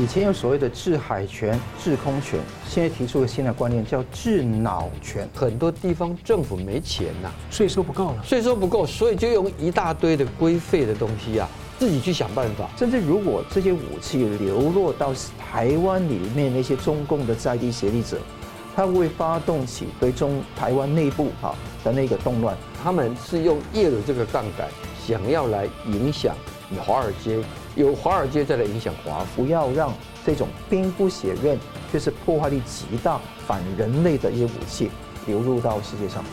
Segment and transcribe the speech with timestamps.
[0.00, 5.28] 以前有所谓的制海权、制空权，现在提出个新的观念叫制脑权。
[5.34, 11.46] 很多地方政府没钱呐、啊，税收不够了，税收不够，所以就用一大堆的规费的东西啊，
[11.78, 12.66] 自己去想办法。
[12.78, 18.16] 甚至如果这些武器流落到台湾里面，那些中共的在地协力者，
[18.74, 21.54] 他会发动起对中台湾内部啊
[21.84, 22.56] 的那个动乱。
[22.82, 24.66] 他们是用叶的这个杠杆，
[25.06, 26.34] 想要来影响
[26.86, 27.38] 华尔街。
[27.76, 29.92] 由华尔街再来影响华，不要让
[30.26, 31.58] 这种兵不血刃
[31.92, 34.90] 却是破坏力极大、反人类的一些武器
[35.26, 36.24] 流入到世界上。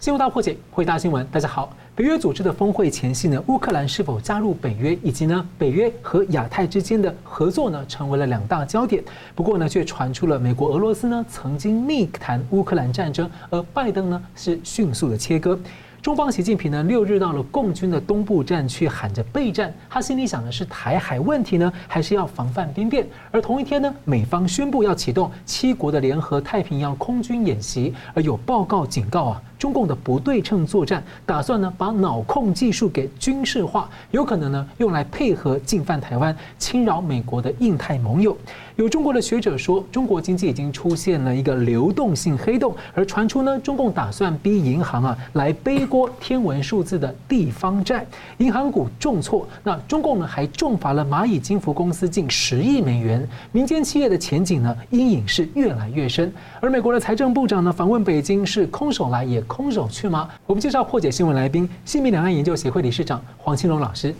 [0.00, 1.72] 新闻大破解，回答新闻，大家好。
[1.94, 9.04] 北约组织的峰会前夕呢，乌克兰是否加入北约，以及呢北约和亚太之间的合作呢，成为了两大焦点。
[9.36, 15.56] 不过呢，却传出了美国、俄罗斯呢曾经密谈乌克兰战争，而拜登呢是迅速的切割。
[16.02, 19.72] 中方习近平呢，六日到了共军的东部战区，喊着备战。
[19.88, 23.06] 他心里想的是台海问题呢，还是要防范兵变？
[23.30, 29.42] 而同一天呢，美方宣布要启动七国的联合太平洋空军演习，而有报告警告啊。
[29.62, 38.36] 中共的不对称作战，打算呢把脑控技术给军事化，有可能呢用来配合进犯台湾，侵扰美国的印太盟友。
[38.74, 48.04] 有中国的学者说，中国经济已经出现了一个流动性黑洞，而传出呢中共打算逼银行啊来背锅天文数字的地方债，
[48.38, 49.46] 银行股重挫。
[49.62, 56.32] 那中共呢还重罚了蚂蚁金服公司近十亿美元，民间企业的前景呢阴影是越来越深。
[56.60, 59.40] 而美国的财政部长呢访问北京是空手来也。
[59.52, 60.30] 空手去吗？
[60.46, 64.14] 我们介绍破解新闻来宾，新民两岸研究协会理事长黄青龙老师。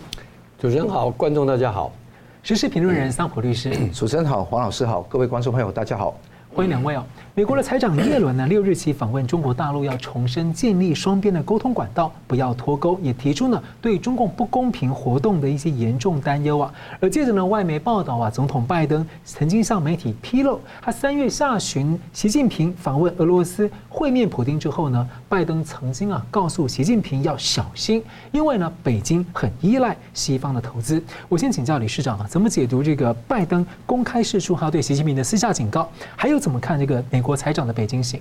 [0.59, 1.91] 主持人好，观众大家好。
[2.43, 3.75] 时事评论人桑普律师。
[3.95, 6.15] 主持人好，黄老师好，各位观众朋友大家好。
[6.55, 7.03] 欢迎两位哦。
[7.35, 16.71] 美国的财长耶伦呢，六日起访问中国大陆，要重申建立双边的沟通管道，不要脱钩，也提出呢对中共不公平活动的一些严重担忧啊。
[17.01, 31.03] 而接着呢，外媒报道啊，总统拜登曾经向媒体披露，他三月下旬习近平访问俄罗斯会面普京之后呢，拜登曾经啊告诉习近平要小心，因为呢北京很依赖西方的投资。
[31.31, 35.89] 我先请教理事长啊，怎么解读这个拜登公开释出他对习近平的私下警告？
[36.15, 37.23] 还有怎么看这个美？
[37.23, 38.21] 美国财长的北京行，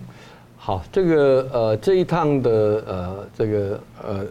[0.55, 2.51] 好，这个呃这一趟的
[2.87, 4.25] 呃这个呃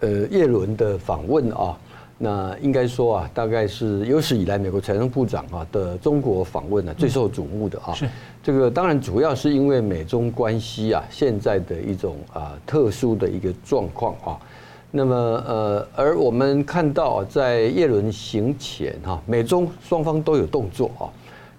[0.00, 1.74] 呃叶伦的访问啊，
[2.18, 7.94] 那应该说啊，大概是有史以来美国财政部长啊的中国访问呢最受瞩目的啊。
[7.94, 8.06] 是
[8.42, 14.38] 这个当然主要是因为美中关系啊现在的一种啊特殊的一个状况啊。
[14.90, 21.08] 那么呃而我们看到在叶伦行前哈，美中双方都有动作啊。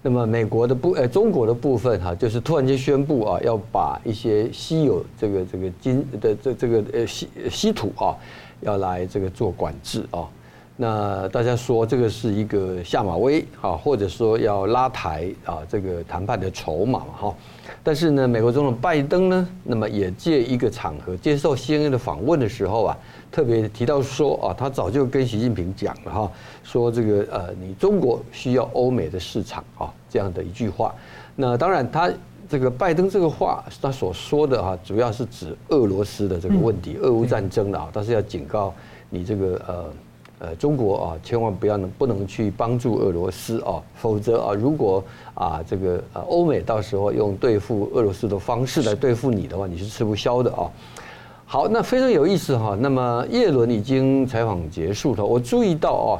[0.04, 8.16] 那么美国的部呃中国的部分哈，就是突然间宣布啊，要把一些稀有这个这个金的这这个呃稀稀土啊，
[8.62, 10.28] 要来这个做管制啊。
[10.76, 17.34] 那大家说这个是一个下马威啊，或者说要拉抬啊这个谈判的筹码嘛哈。
[17.84, 22.98] 但是呢，美国总统拜登呢，那么也借一个场合接受 CNN 的访问的时候啊。
[23.32, 26.30] 特别提到说啊，他早就跟习近平讲了哈，
[26.62, 30.94] 说这个呃，你中国需要欧美的市场啊，这样的一句话。
[31.34, 32.12] 那当然，他
[32.46, 38.74] 这个拜登这个话，他所说的哈，主要是指俄罗斯的这个问题，俄乌战争的啊，但是要警告
[39.08, 39.84] 你这个呃
[40.40, 50.70] 呃中国啊，千万不要能不能去帮助俄罗斯啊，否则啊，如果啊这个呃欧美到时候用对付俄罗斯的方式来对付你的话，你是吃不消的啊。
[51.52, 52.74] 好，那非常有意思哈。
[52.80, 56.10] 那么叶伦已经采访结束了，我注意到啊，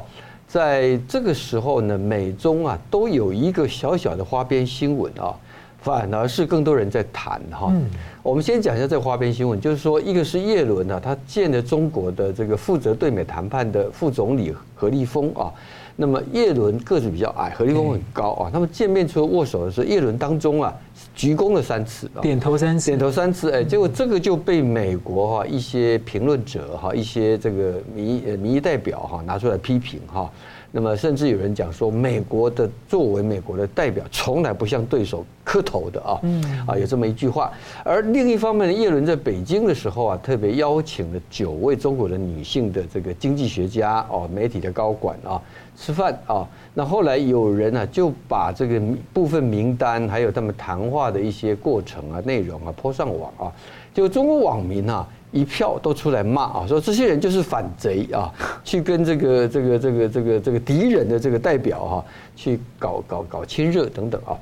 [0.47, 5.33] 在这个时候呢，美中啊都有一个小小的花边新闻啊，
[5.81, 7.73] 反而是更多人在谈哈。
[8.21, 15.49] 我们先讲一下这个花边新闻，就是说，一个是叶伦呢，他见了中国的这个负责对美谈判的副总理何立峰啊。
[15.95, 18.49] 那么叶伦个子比较矮，何立峰很高啊。
[18.51, 20.73] 他们见面除了握手的时候，叶伦当中啊
[21.15, 23.51] 鞠躬了三次，点头三次，点头三次。
[23.51, 30.29] 哎，结果这个就被美国哈一些评论者哈一些这个民意民意代表哈拿出来批评哈。
[30.75, 36.19] 那么甚至有人讲说，美国的作为美国的代表，从来不向对手磕头的啊，
[36.65, 37.53] 啊有这么一句话。
[37.85, 45.39] 而另一方面，叶伦在北京的时候啊，特别邀请了九位中国的女性的这个经济学家哦，媒体的高管啊
[45.77, 46.43] 吃饭啊。
[46.73, 48.81] 那后来有人呢就把这个
[49.13, 53.53] 部分名单，还有他们谈话的一些过程啊、内容啊，泼上网啊，
[53.93, 55.07] 就中国网民啊。
[55.33, 58.31] 一票都出来骂啊，说这些人就是反贼啊，
[58.63, 64.37] 去跟这个这个这个这个这个敌人的这个代表哈，去搞搞搞亲热等等啊。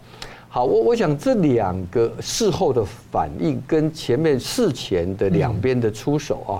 [0.49, 6.59] 好，我我想这两个事后的反应跟前面事前的两边的出手啊，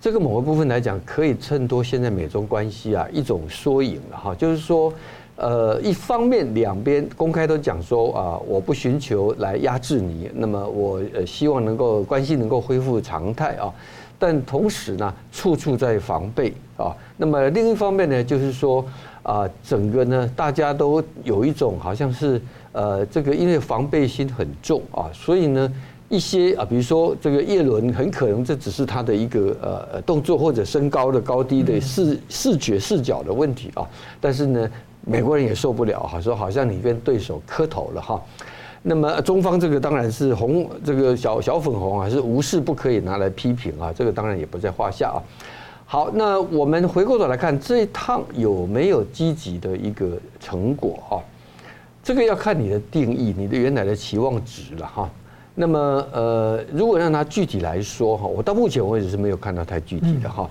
[0.00, 4.90] 这个某个部分来讲，可以衬托现在美中关系啊一种缩影了哈，就是说，
[5.38, 13.72] 呃，一方面两边公开都讲说啊，我不寻求来压制你，那么我呃希望能够关系能够恢复常态啊，
[14.18, 16.92] 但同时呢，处处在防备啊。
[17.16, 18.84] 那么另一方面呢，就是说
[19.22, 22.42] 啊，整个呢大家都有一种好像是
[22.72, 25.72] 呃这个因为防备心很重啊，所以呢。
[26.10, 33.86] 一些啊，比如说这个叶伦，很可能这只是他的一个呃动作或者身高的高低的视视觉视角的问题啊。
[34.18, 34.70] 但是呢，
[35.06, 38.22] 美国人也受不了哈，说好像你跟对手磕头了哈。
[38.82, 45.18] 那么中方这个当然是红这个小小粉红啊，是无事不可以拿来批评啊，这个当然也不在话下啊。
[45.84, 51.18] 好，那我们回过头来看这一趟有没有积极的一个成果啊？
[52.02, 55.10] 这个要看你的定义，你的原来的期望值了哈。
[55.54, 60.48] 那么呃，如果让他具体来说哈，我到目前为止是没有看到太具体的哈。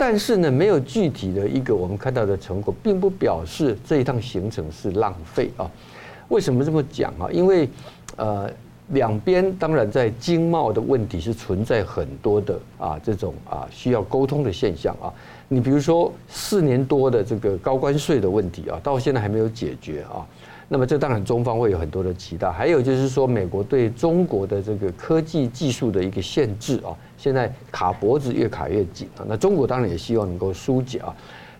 [0.00, 5.70] 但是呢，没有具体的一个我们看到的成果，并不表示这一趟行程是浪费啊。
[6.28, 7.28] 为什么这么讲啊？
[7.30, 7.68] 因为
[8.16, 8.50] 呃，
[8.88, 15.12] 两边当然在经贸的问题是存在很多的啊这种啊需要沟通的现象啊。
[15.48, 20.24] 你比如说四年多的这个高关税的问题啊，到现在还没有解决啊。
[20.72, 29.26] 那么这当然中方会有很多的期待，还有就是说美国对中国的这个科技技术的一个限制啊，现在卡脖子越卡越紧啊。
[29.26, 31.12] 那中国当然也希望能够疏解啊，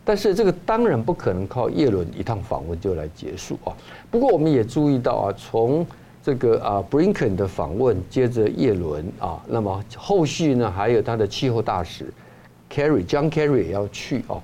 [0.05, 3.75] 但是这个当然不可能靠叶伦一趟访问就来结束啊。
[4.12, 5.85] 不过我们也注意到啊，从
[6.23, 12.07] 这个啊布林肯的访问，接着叶伦啊，那么后续呢还有他的气候大使
[12.73, 14.39] Kerry John Kerry 也要去啊。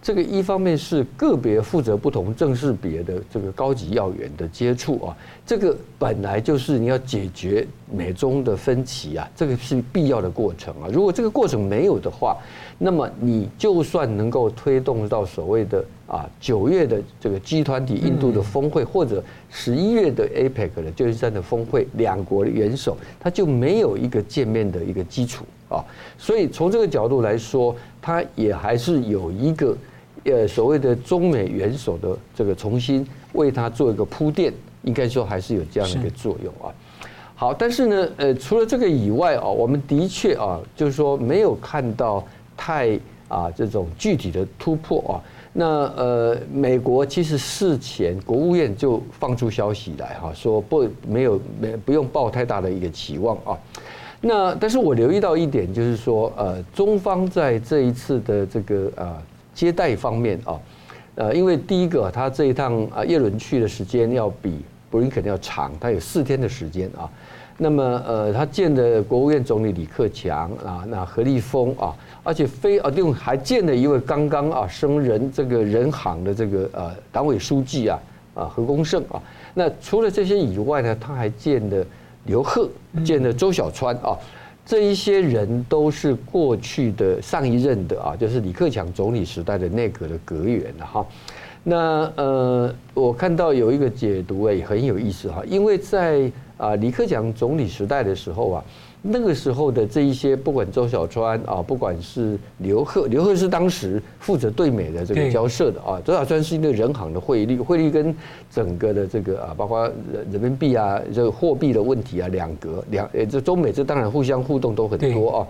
[0.00, 10.88] 这个一方面是个别负责不同正式别的这个高级要员的接触啊，这个本来就是你要解决美中的分歧啊，这个是必要的过程啊。
[10.92, 12.36] 如果这个过程没有的话，
[12.78, 25.84] 那么你就算能够推动到所谓的啊九月的这个集团体印度的峰会，或者十一月的 APEC 的旧金山的峰会，两国的元首他就没有一个见面的一个基础啊。
[26.16, 29.76] 所以从这个角度来说，他也还是有一个。
[30.24, 34.52] 呃，所谓的中美元首的这个重新为他做一个铺垫，
[34.82, 36.74] 应该说还是有这样的一个作用啊。
[37.34, 42.22] 好，但是呢，呃，除了这个以外啊，我们的确啊，就是说没有看到
[42.56, 45.14] 太啊这种具体的突破啊。
[45.52, 45.66] 那
[45.96, 53.58] 呃，美国其实事前国务院就放出消息来哈，说不没有没不用抱太大的一个期望啊。
[54.20, 59.22] 那但是我留意到一点，就是说呃，中方在这一次的这个啊。
[59.54, 60.60] 接待方面啊，
[61.16, 67.10] 呃，因为第一个，他这一趟啊，叶伦去的时间要比布林肯要长，他有四天的时间啊。
[67.60, 77.98] 那么呃，他见的国务院总理李克强啊，那何立峰啊，而且非啊，另还见了一位刚刚啊升任这个人行的这个呃党委书记啊
[78.34, 79.20] 啊何功胜啊。
[79.54, 81.84] 那除了这些以外呢，他还见了
[82.26, 82.70] 刘鹤，
[83.04, 84.16] 见了周小川啊。
[84.64, 91.06] 这一些人都是过去的上一任的啊，就是李克强总理时代的内阁的阁员了哈。
[91.64, 98.64] 那呃，我看到有一个解读也很有意思哈，因为在啊李克强总理时代的时候啊。
[99.00, 106.02] 那个时候的这一些，不管周小川啊，不管是刘鹤，刘鹤是当时负责对美的这个交涉的啊。
[106.04, 108.12] 周小川是一个人行的汇率，汇率跟
[108.50, 109.88] 整个的这个啊，包括
[110.32, 115.46] 人民币啊，这个货币的问题啊，两格两呃，这中美这当然互相互动都很多啊。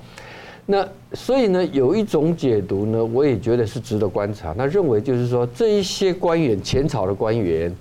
[0.67, 4.53] 那所以呢，有一种解读呢，我也觉得是值得观察。
[4.53, 7.75] 他认为就是说，这一些官员，前朝的官员，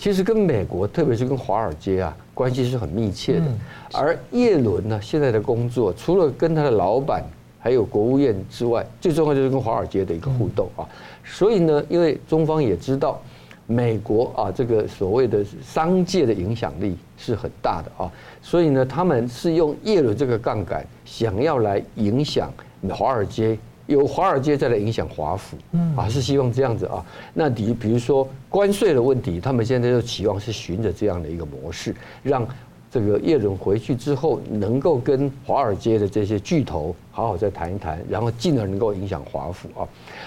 [0.00, 2.16] 其实跟美国，特别是跟华尔街啊。
[2.32, 3.44] 关系是很密切的，
[3.92, 7.22] 而叶伦呢，现在的工作除了跟他的老板
[7.58, 10.88] 还有国务院之外，最重要就是跟华尔街的一个互动啊。
[11.22, 13.20] 所以呢，因为中方也知道
[13.66, 22.50] 美国啊这个所谓的商界的影响力是很大的啊，所以呢，他们是用叶伦这个杠杆，想要来影响
[22.88, 23.58] 华尔街。
[23.90, 25.56] 由华尔街再来影响华府，
[25.96, 27.04] 啊，是希望这样子啊。
[27.34, 31.92] 那你比如说关税的问题，他们现在就期望是循着这样的一个模式，
[32.22, 32.46] 让
[32.88, 39.82] 这个叶伦回去之后，能够跟华尔街的这些巨头好好再谈一谈，然后进而能够影响华府啊。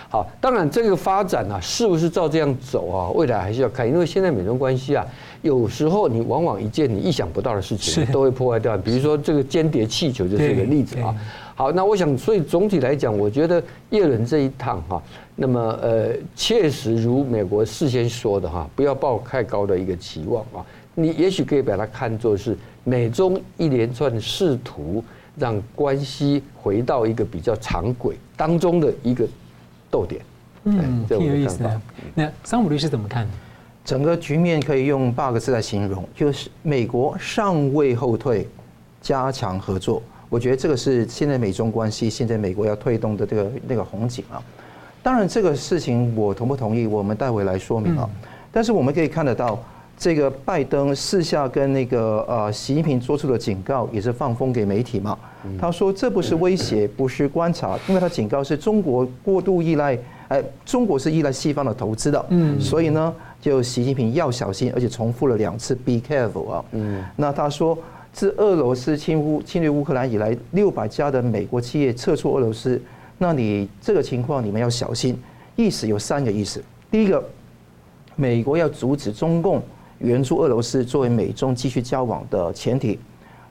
[0.10, 3.10] 好，当然这个发展啊，是不是照这样走啊？
[3.12, 5.06] 未来还是要看，因为现在美中关系啊，
[5.42, 11.16] 有时候你往往一件你意想不到的事情都会破坏掉，比如说这个间谍气球就是一个例子啊。
[11.56, 15.02] 好，那我想，所以总体来讲，我觉得叶伦这一趟哈，
[15.36, 20.66] 那么呃，确实如美国事先说的哈，不要抱太高的一个期望啊。
[20.96, 25.04] 你也许可以把它看作是美中一连串试图
[25.36, 29.28] 让关系回到一个比较常轨当中的一个
[29.90, 30.22] 逗点。
[30.66, 31.82] 嗯，挺有意思的。
[32.16, 33.28] 那桑普律师怎么看？
[33.86, 38.48] 整个局面可以用八个字来形容，就是美国尚未后退，
[39.02, 40.02] 加强合作。
[40.34, 44.42] 我觉得这个是现在美中关系现在美国要推动的这个那个红景啊。
[45.04, 48.10] 当然，这个事情我同不同意，我们待会来说明啊。
[48.52, 49.64] 但是我们可以看得到，
[49.96, 55.16] 这个拜登私下跟那个呃习近平做出的警告，也是放风给媒体嘛。
[55.62, 59.96] 他说这不是威胁，不是观察，因为他警告是中国过度依赖，
[60.30, 63.14] 哎，中国是依赖西方的投资的，嗯，所以呢。
[63.44, 66.66] 就习近平要小心，而且重复了两次 “be careful” 啊。
[66.72, 67.04] 嗯。
[67.18, 67.78] 那他说，
[68.14, 72.80] 自俄罗斯侵乌侵略乌克兰以来，六百家的美国企业撤出俄罗斯，
[73.18, 75.20] 那你这个情况你们要小心。
[75.56, 77.24] 意思有三个意思：第一个，
[78.16, 79.62] 美国要阻止中共
[79.98, 82.98] 援助俄罗斯作为美中继续交往的前提；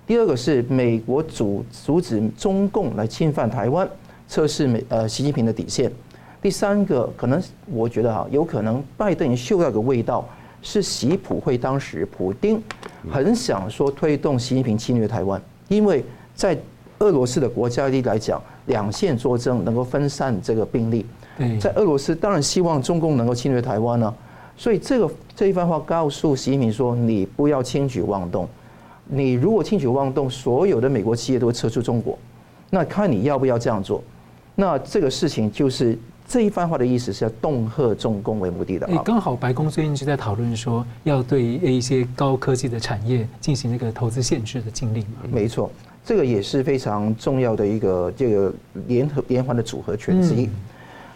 [0.07, 3.89] 第二个是美国阻阻止中共来侵犯台湾，
[4.29, 5.91] 测试美呃习近平的底线。
[6.41, 10.29] 第三个可能，我觉得哈，有可能拜登嗅到个味道，
[10.63, 12.63] 是习普会当时普丁
[13.11, 16.05] 很想说推动习近平侵略台湾，因为
[16.35, 16.57] 在
[17.01, 21.05] 俄罗斯的国家力来讲，两线作战能够分散这个兵力，
[21.61, 24.15] 在俄罗斯当然希望中共能够侵略台湾呢，
[24.57, 28.49] 所以这个这一番话告诉习近平说，你不要轻举妄动，
[29.07, 32.17] 你如果轻举妄动，所有的美国企业都会撤出中国，
[32.71, 34.01] 那看你要不要这样做，
[34.55, 35.99] 那这个事情就是。
[36.33, 38.87] 这一番话的意思是要恫吓中共为目的的。
[38.87, 45.29] 哎，刚好白宫最近就在讨论说，要对一些高科技的产业进行那个投资限制的禁令嘛。
[45.31, 45.71] 没错，
[46.03, 48.51] 这个也是非常重要的一个这个
[48.87, 50.49] 联合连环的组合拳之一。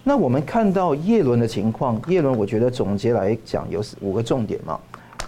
[0.05, 4.79] 那我们看到叶伦的情况，叶伦我觉得总结来讲有五个重点嘛。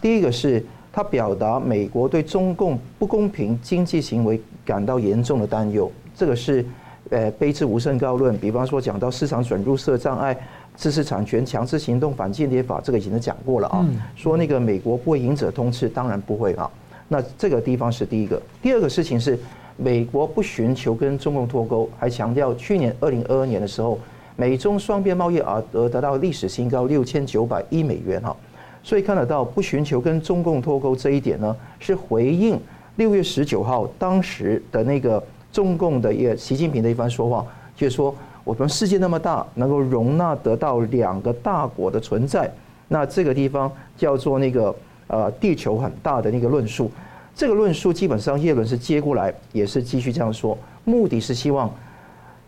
[0.03, 6.63] 第一个是他表达美国对中共不公平经济行为感到严重的担忧，这个是。
[7.11, 10.37] 呃，卑职无甚高论，比方说讲到市场准入设障碍、
[10.77, 13.87] 知识产权强制行动、反间谍法，这个已经讲过了啊。
[14.15, 16.71] 说那个美国不会赢者通吃，当然不会啊。
[17.09, 18.41] 那这个地方是第一个。
[18.61, 19.39] 第二个事情是，
[19.77, 23.99] 美国不寻求跟中共脱钩，还强调去年二零二二年的时候，
[24.37, 28.37] 美中双边贸易额额得到历史新高六千九百亿美元哈。
[28.83, 32.61] 所以看得到不寻求跟中共脱钩这一点呢，是回应
[32.97, 35.23] 六月十九号当时的那个。
[35.53, 37.45] 中共的一个习近平的一番说话，
[37.77, 38.15] 就是说
[38.45, 42.51] 我们世界那么大，能够容纳得到两个大国的存在，
[42.89, 44.75] 那这个地方叫做那个
[45.07, 46.91] 呃地球很大的那个论述。
[47.35, 51.73] 这个论述基本上叶伦是接过来，也是继续这样说，目的是希望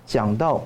[0.05, 0.63] 讲到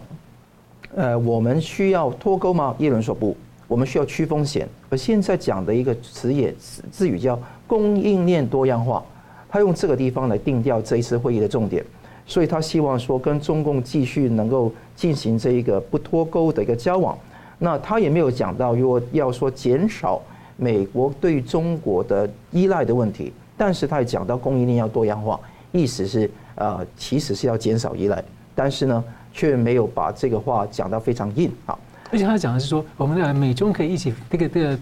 [0.95, 2.75] 呃我们需要脱钩吗？
[2.79, 3.37] 叶伦说不，
[3.69, 4.67] 我们需要去风险。
[4.89, 6.55] 而现在讲的一个词也
[6.91, 9.05] 字语叫供应链多样化，
[9.49, 11.85] 他用这个地方来定调这一次会议的重点。
[12.27, 17.19] 所以他希望说跟中共继续能够进行这一个不脱钩的一个交往，
[17.59, 20.21] 那他也没有讲到如果要说减少
[20.57, 25.39] 美国对中国的依赖的问题，但是他也讲到供应链要多样化，
[25.73, 31.79] 意思是呃其实是要减少依赖，但是呢却没有把这个话讲到非常硬啊。
[32.11, 34.79] 而且他讲的是说我们的美中可以一起这个这个。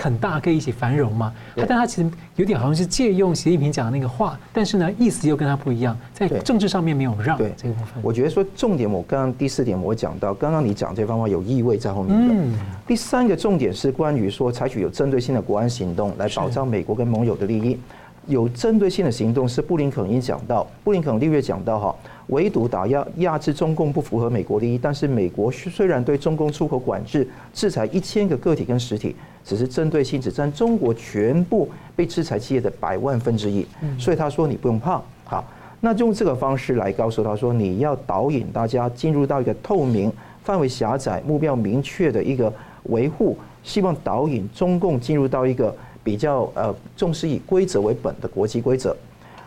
[0.00, 1.32] 很大可以一起繁荣嘛？
[1.56, 8.02] 他但他其实有点好像是借用习近平讲的那个话，但是呢意思又跟他不一样，在政治上面没有让这个部分。
[8.02, 12.58] 我觉得说重点，我刚刚第四点我讲到，刚刚你讲这番话有意味在后面的。
[12.86, 17.78] 第三个重点是关于说采取有针对性的国安行动来保障美国跟盟友的利益。
[18.26, 21.94] 有针对性的行动是布林肯已经讲到，布林肯六月讲到哈，
[22.28, 29.14] 围堵打压压制中共不符合美国利益，但是美国虽然对中共出口管制，制裁一千个个体跟实体，
[29.44, 33.66] 只是针对性只占中国全部被制裁企业的百万分之一，
[33.98, 35.44] 所以他说你不用怕，好，
[35.80, 40.12] 那用这个方式来告诉他说，你要导引大家进入到一个透明、
[40.42, 42.52] 范围狭窄、目标明确的一个
[42.84, 45.74] 维护，希望导引中共进入到一个。
[46.04, 48.94] 比较呃重视以规则为本的国际规则。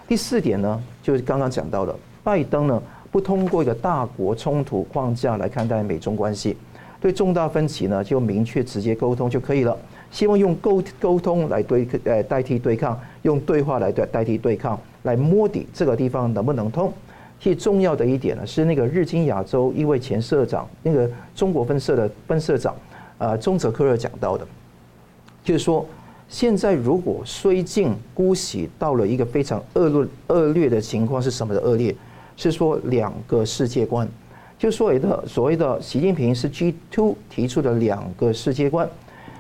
[0.08, 1.96] 第四点呢，就是刚刚讲到的，
[2.28, 6.58] 拜登呢不通过一个大国冲突框架来看待美中关系，
[7.00, 9.78] 对重大分歧呢就明确直接沟通就可以了。
[10.12, 16.92] 希望用沟沟通来对呃代替对抗，用对话来代代替对抗，来摸底这个地方能不能通。
[17.40, 22.76] 最重要的一点呢，是那个日经亚洲一位前社长，那个中国分社的分社长，
[23.20, 24.46] 呃中泽克热讲到的，
[25.46, 25.86] 就是说。
[26.30, 31.96] 现在如果绥靖姑息到了一个非常恶劣恶劣的情况，是什么的恶劣？
[32.38, 34.08] 是说两个世界观，
[34.58, 38.88] 就所谓的所谓的习近平是 G two 提出的两个世界观，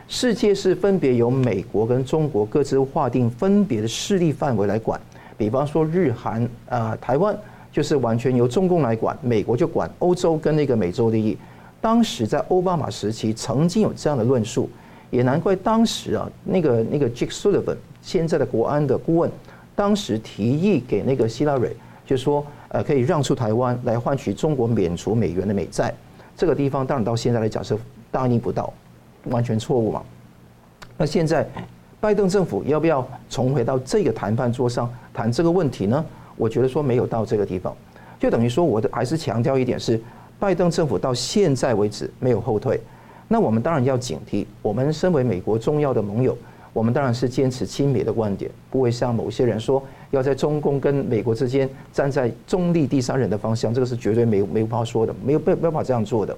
[0.08, 5.00] 世界是分别由美国跟中国各自划定分别的势力范围来管，
[5.38, 7.38] 比方说日韩啊台湾
[7.72, 11.38] 就是完全由中共来管，美国就管欧洲跟那个美洲利益。
[11.80, 14.68] 当时在奥巴马时期曾经有这样的论述，
[15.12, 19.30] 也难怪当时啊，那个那个 Jake Sullivan 现在的国安的顾问，
[19.75, 25.94] 当时提议给那个希拉蕊，就说呃可以让出台湾来换取中国免除美元的美债。
[26.36, 27.78] 这个地方当然到现在来讲是
[28.12, 28.72] 大逆不道，
[29.26, 30.04] 完全错误嘛。
[30.98, 31.48] 那现在
[32.00, 36.06] 拜登政府要不要重回到这个谈判桌上谈这个问题呢？
[36.36, 37.76] 我觉得说没有到这个地方，
[38.20, 40.00] 就等于说我的还是强调一点是，
[40.38, 42.80] 拜登政府到现在为止没有后退。
[43.28, 46.38] 那我们当然要警惕，我们身为美国重要的盟友，
[46.74, 56.36] 我们当然是坚持亲美的观点，不会像某些人说要在中共跟美国之间站在中立第三人的方向，这个是绝对没没法说的，没有办办法这样做的。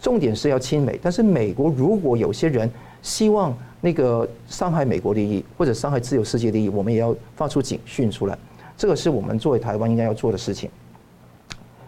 [0.00, 8.36] 重点是要亲美，但是美国如果有些人希望那个伤害美国利益或者伤害自由世界利益，我们也要发出警讯出来。
[8.76, 10.68] 这个是我们作为台湾应该要做的事情。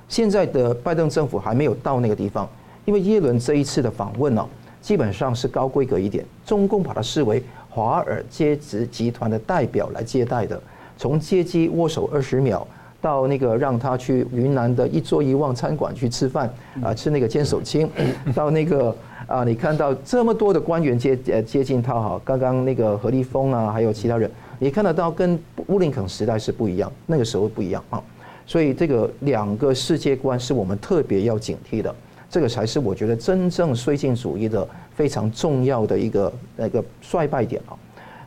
[0.08, 2.48] 现在的拜登政府还没有到那个地方，
[2.84, 4.48] 因为耶伦这一次的访问呢，
[4.80, 10.62] 基本上是高规格一点，中共把它视为华尔街集团的代表来接待的，
[10.96, 12.66] 从接机握手二十秒，
[13.00, 17.88] 到那个让他去云南的一桌一望餐馆去吃饭啊，吃那个坚手青，
[18.34, 18.94] 到那个
[19.26, 24.30] 啊，你看到这么多的官员接呃接近他哈，刚刚那个何立峰啊，还有其他人。
[24.58, 28.02] 你看得到跟乌林肯时代是不一样，那个时候不一样啊，
[28.46, 31.94] 所以这个两个世界观是我们特别要警惕的，
[32.30, 37.76] 这个才是我觉得真正绥靖主义的非常重要的一个那个衰败点啊。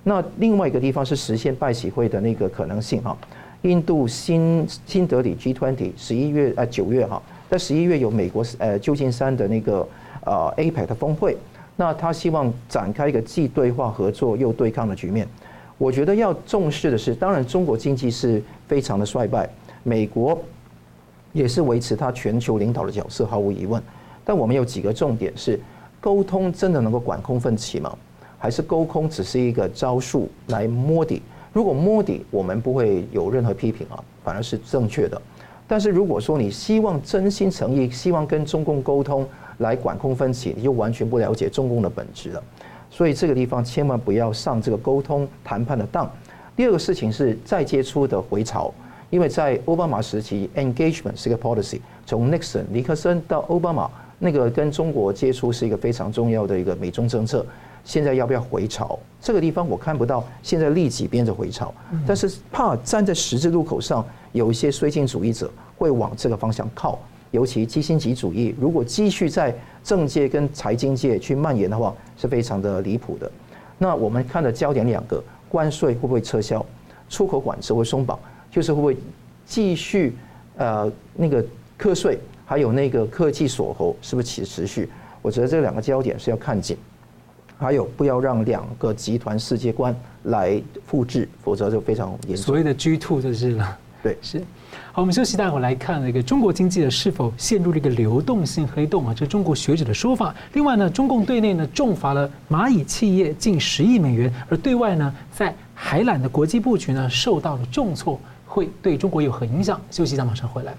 [0.09, 3.15] 那另外一个地方是实现拜习会的那个可能性哈，
[3.61, 9.87] 印度新新德里 G20 十一月呃九月哈，在十一月有美国呃旧金山的那个
[10.25, 11.37] 呃 APEC 的峰会，
[11.75, 15.27] 那他希望展开一个既对话合作又对抗的局面。
[15.77, 19.47] 我觉得要重视的是，当然中国经济是非常的衰败，
[19.83, 20.35] 美国
[21.33, 23.79] 也是维持它全球领导的角色，毫无疑问。
[24.25, 25.59] 但我们有几个重点是：
[26.01, 27.95] 沟通真的能够管控分歧吗？
[28.39, 31.21] 还是沟通只是一个招数来摸底？
[31.53, 35.21] 如果摸底，我们不会有任何批评啊，反而是正确的。
[35.67, 42.43] 但是如果说你希望真心诚意，希望跟中共沟通来管控分歧，你就完全不了解中共的本质了。
[42.89, 46.09] 所以这个地方千万不要上这个沟通谈判的当。
[46.55, 48.73] 第二个事情是再接触的回潮，
[49.09, 57.45] 因为在奥巴马时期，engagement 是一个 policy，从 Nixon 尼克森到奥巴马，那个跟中国接触是一个非常重要的一个美中政策。
[57.83, 58.97] 现在要不要回潮？
[59.21, 61.73] 这个地方我看不到现在立即变成回潮，
[62.07, 66.99] 但是怕站在十字路口上，有一些绥靖主义者会往这个方向靠。
[67.31, 73.31] 尤其基辛格主义，如果继续在政界跟财经界去蔓延的话，是非常的离谱的。
[73.77, 76.65] 那我们看的焦点两个：关税会不会撤销？
[77.07, 78.17] 出口管制会松绑？
[78.49, 78.97] 就是会不会
[79.45, 80.15] 继续
[80.57, 81.45] 呃那个
[81.77, 82.17] 课税？
[82.45, 84.89] 还有那个科技锁喉是不是持持续？
[85.21, 86.75] 我觉得这两个焦点是要看紧。
[87.59, 92.37] 还有不要让两个集团世界观来复制，否则就非常严重。
[92.37, 93.77] 所谓的 G two 就是了。
[94.01, 94.41] 对， 是。
[94.93, 99.13] 好，我们休息，待会儿来看那个中国经济的是否陷入了一个流动性黑洞啊？
[99.13, 100.33] 这是中国学者的说法。
[100.53, 109.79] 另外呢，中共对内呢重罚了蚂蚁企业近十亿美元，而对外呢，在海缆的国际布局呢受到了重挫，会对中国有何影响？
[109.91, 110.73] 休息一下，马上回来。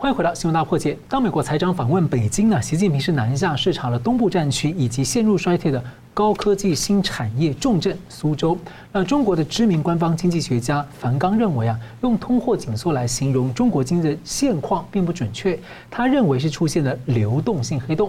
[0.00, 0.96] 欢迎回到新闻大破解。
[1.08, 5.82] 当美国财长访问北京呢，习近平是南下视察了东部战区以及陷入衰退的
[6.14, 8.56] 高科技新产业重镇苏州。
[8.92, 15.58] 那中国的知名官方经济学家樊纲认为啊，用通货紧缩来形容中国经济的现况并不准确。
[15.90, 18.08] 他认为是出现了流动性黑洞。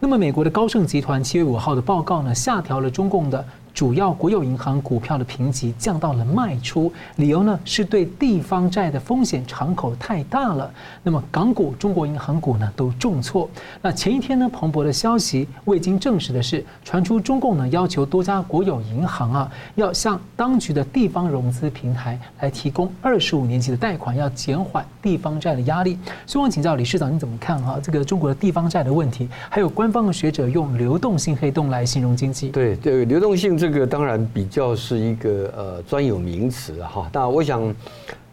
[0.00, 3.44] 那么，美国的高盛集团七月五号的报告呢，下调了中共的。
[3.72, 10.70] 主要国有银行股票的评级降到了卖出，理由呢是对地方债的风险敞口太大了。
[11.02, 13.48] 那么港股、中国银行股呢都重挫。
[13.80, 25.96] 那前一天呢，彭博的消息未经证实的是，传出中共呢要求多家国有银行啊，要向当局的地方融资平台来提供二十五年期的贷款，要减缓地方债的压力。
[26.26, 29.28] 所以我请教理事长，你怎么看哈这个中国的地方债的问题？
[29.48, 32.48] 还有官方的学者用流动性黑洞来形容经济。
[32.48, 33.60] 对，对流动性。
[33.60, 37.74] 这当然比较是一个呃专有名词哈，那我想，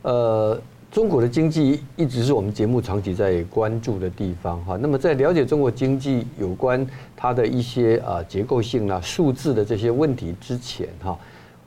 [0.02, 0.60] 呃，
[0.92, 4.78] 中国的经济一直是我们节目长期在关注的地方哈。
[4.78, 11.18] 那么在了解中国经济有关它的一些啊结构性啊数字的这些问题之前哈，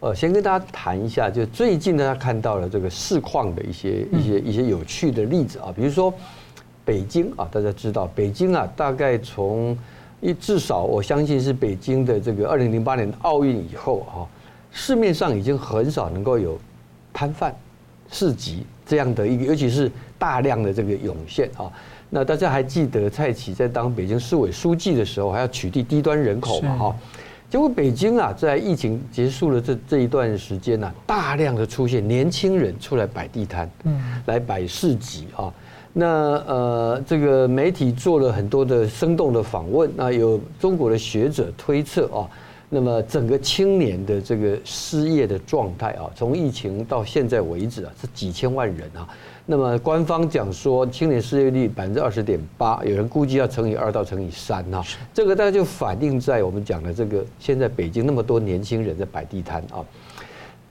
[0.00, 6.12] 呃，先跟大家谈一下，就最近大家看到了这个市况的一些一些一些有趣的例子啊，比如说
[6.84, 9.76] 北京啊，大家知道北京啊，大概从
[10.20, 14.28] 一至少我相信是北京的这个二零零八年奥运以后哈，
[14.70, 16.58] 市面上已经很少能够有
[17.12, 17.54] 摊贩
[18.10, 21.72] 市集这样的一个，尤其是大量的这个涌现啊。
[22.10, 26.76] 那大家还记得蔡奇在当北京市委书记的时候，还要取缔低端人口嘛？
[26.76, 26.96] 哈，
[27.48, 35.50] 结果北京啊，在疫情结束了这这一段时间呢，大量的出现年轻人出来摆地摊，嗯，来摆市集啊。
[35.92, 36.06] 那
[36.46, 42.28] 呃，这个媒体做了很多的生动的访问，那有中国的学者推测啊，
[42.68, 49.08] 那么整个青年的这个失业的状态啊，从疫情到现在为止啊，是几千万人啊。
[49.46, 59.82] 那么官方讲说，青年失业率百分之二十点八，有人估计要乘以二到乘以三哈，这个大概就反映在我们讲的这个现在北京那么多年轻人在摆地摊啊。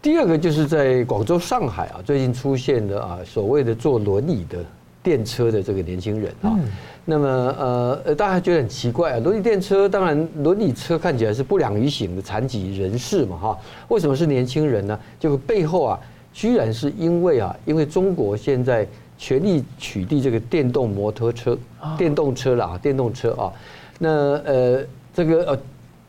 [0.01, 4.63] 第二个就是在广州、上海啊，最近出现的啊所谓的坐轮椅的
[5.01, 6.57] 电车的这个年轻人啊。
[7.05, 13.57] 那么呃，大家觉得很奇怪啊，轮椅电车当然轮椅车看起来是不良于行的残疾人士嘛哈，
[13.87, 14.99] 为什么是年轻人呢？
[15.19, 15.99] 就背后啊。
[16.31, 21.57] 居然是因为啊，因为中国现在全力取缔这个电动摩托车、
[21.97, 23.51] 电动车了啊，电动车啊，
[23.97, 24.09] 那
[24.45, 25.59] 呃，这个呃，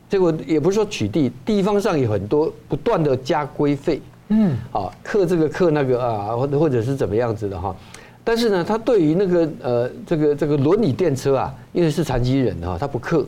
[0.07, 3.99] 这个也不是说取缔，地方上有很多不断的加规费，
[4.29, 7.75] 嗯，啊，克这个克那个啊，或或者是怎么样子的哈，
[8.23, 13.25] 但是呢，他对于那个呃，这个这个轮椅电车啊，因为是残疾人哈，他不克，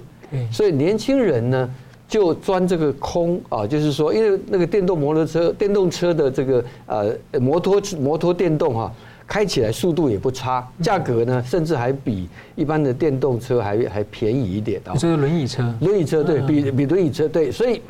[0.51, 1.69] 所以年轻人呢。
[2.05, 8.93] 就钻这个空啊，就是说，因为那个电动摩托车、电动车的这个呃摩托摩托电动哈，
[9.25, 14.93] 开起来速度也不差，价格呢甚至还比一般的电动车还还便宜一点啊。
[14.93, 17.81] 这是轮椅车，轮椅车对比比轮椅车对，所以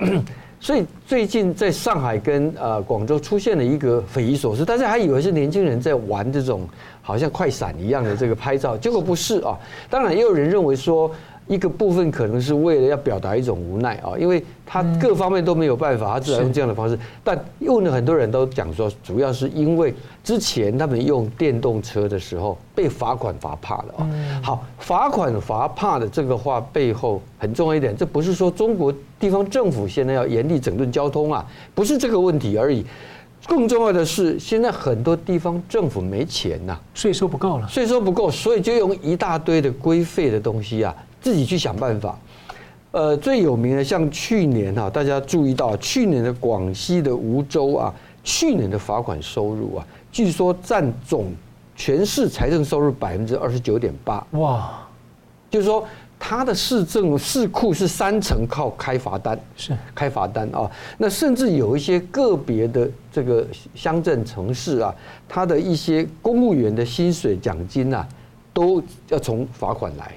[0.63, 6.65] 所以最近在上海跟呃广州出现了一个匪夷所思，大家还以为是年轻人在玩这种
[7.02, 9.60] 好像快闪一样的这个拍照，结果不是啊。
[9.89, 11.12] 当然也有人认为说。
[11.48, 16.98] 一个部分可能是为了要表达一种无奈啊，因为他各方面都没有办法，他只能用这样的方式。
[17.24, 24.10] 但用了很多人都讲说，主要是因为之前他们用电动车的时候被罚款罚怕了啊。
[24.42, 32.86] 好，罚款罚怕的这个话背后很重要一点，这不是说中国地方政府现在要严厉整顿交通啊，不是这个问题而已。
[33.46, 40.96] 更重要的是，现在很多地方政府没钱呐，税收不够了，税收不够，所以就用一大堆的规费的东西啊。
[41.24, 42.20] 自己去想办法，
[42.92, 47.94] 呃，最有名的像去年哈，大家注意到去年的广西的梧州啊，
[48.26, 51.32] 去年的罚款收入啊，据说占总
[51.78, 54.86] 全市财政收入百分之二十九点八，哇，
[55.50, 55.88] 就是说
[56.20, 59.76] 他的市政市库是三层靠开罚单，是。
[59.96, 64.94] 开罚单啊，那甚至有一些个别的这个乡镇城市啊，
[65.28, 68.06] 他的一些公务员的薪水奖金啊，
[68.54, 70.12] 都要从罚款来。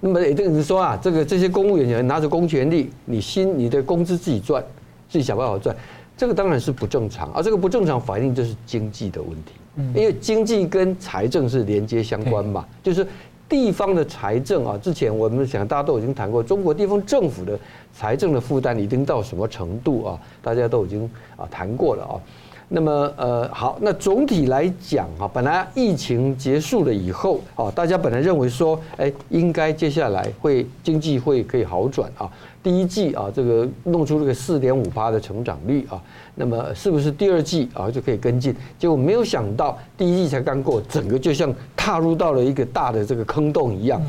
[0.00, 4.62] 那么也就是说啊，这个这些公务员拿着公权力，你薪你的工资自己赚，
[5.08, 5.74] 自己想办法赚，
[6.16, 7.32] 这个当然是不正常。
[7.32, 9.52] 而这个不正常反映就是经济的问题，
[9.94, 13.06] 因为经济跟财政是连接相关嘛，就是
[13.48, 17.58] 地方的财政啊，之前我们想大家都已经谈过，中国地方政府的
[17.92, 20.20] 财政的负担已经到什么程度啊？
[20.42, 22.20] 大家都已经啊谈过了啊。
[22.68, 32.28] 那么呃好，那总体来讲哈，本来疫情结束了以后啊，大家本来认为说，哎，应该接下来会经济会可以好转啊。
[32.64, 36.02] 第一季啊，这个弄出这个四点五趴的成长率啊，
[36.34, 38.52] 那么是不是第二季啊就可以跟进？
[38.76, 44.02] 结果没有想到第一季才刚过，整个就像踏入到了一个大的这个坑洞一样。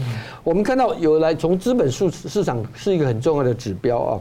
[0.44, 4.20] 我们看到有来从资本市市场是一个很重要的指标啊。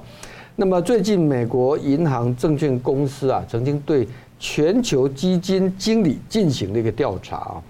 [0.59, 7.62] 那么最近美国银行证券公司啊，曾经对全球基金经理进行了一个调查啊，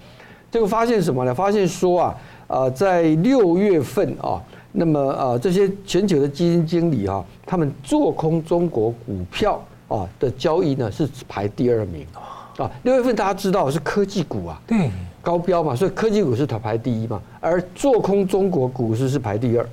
[0.51, 1.33] 这个发现什么呢？
[1.33, 4.41] 发现说啊，呃，在六月份啊，
[4.73, 12.69] 那么呃，这些全球的基金经理啊，他们做空中国股票啊的交易呢是排第二名啊。
[12.83, 19.69] 六月份大家知道是科技股啊，对，高标嘛，所以科技股是它排第一嘛，而做空中国股市是排第二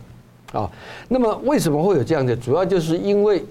[0.52, 0.70] 啊。
[1.08, 2.36] 那么为什么会有这样的？
[2.36, 3.44] 主要就是因为。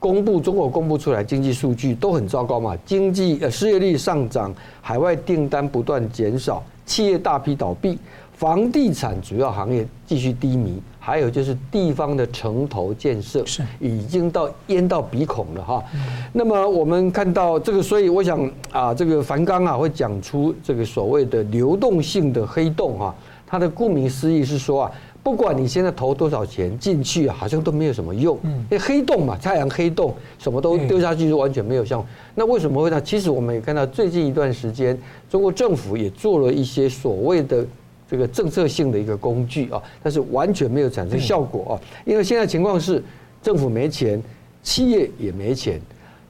[0.00, 7.98] 公布中国公布出来经济数据都很糟糕嘛，经济呃失业率上涨，海外订单不断减少，企业大批倒闭，
[8.32, 15.84] 房地产主要行业继续低迷，还有就是地方的城投建设是已经到淹到鼻孔了哈。
[16.32, 23.14] 那么我们看到这个，所以我想啊，这个樊纲啊会讲出这个所谓的流动性的黑洞哈，
[23.46, 24.92] 它的顾名思义是说啊。
[25.22, 28.38] 不管你现在投多少钱进去，好像都没有什么用。
[28.42, 32.04] 因为黑洞嘛，太阳黑洞，什么都丢下去就完全没有效。
[32.34, 33.00] 那为什么会呢？
[33.02, 37.66] 其实我们也看到最近一段时间，中国政府也做了一些所谓的
[38.10, 41.80] 这个政策性的一个工具啊，但是完全没有产生效果啊。
[42.06, 43.02] 因为现在情况是
[43.42, 44.20] 政府没钱，
[44.62, 45.80] 企业也没钱，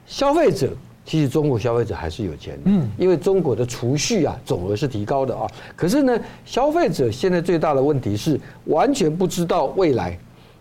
[0.05, 0.69] 消费者。
[1.11, 5.45] 其实中国消费者还是有钱的，嗯，因为中国的储蓄啊总额是提高的啊。
[5.75, 10.17] 可是呢，消费者现在最大的问题是完全不知道未来，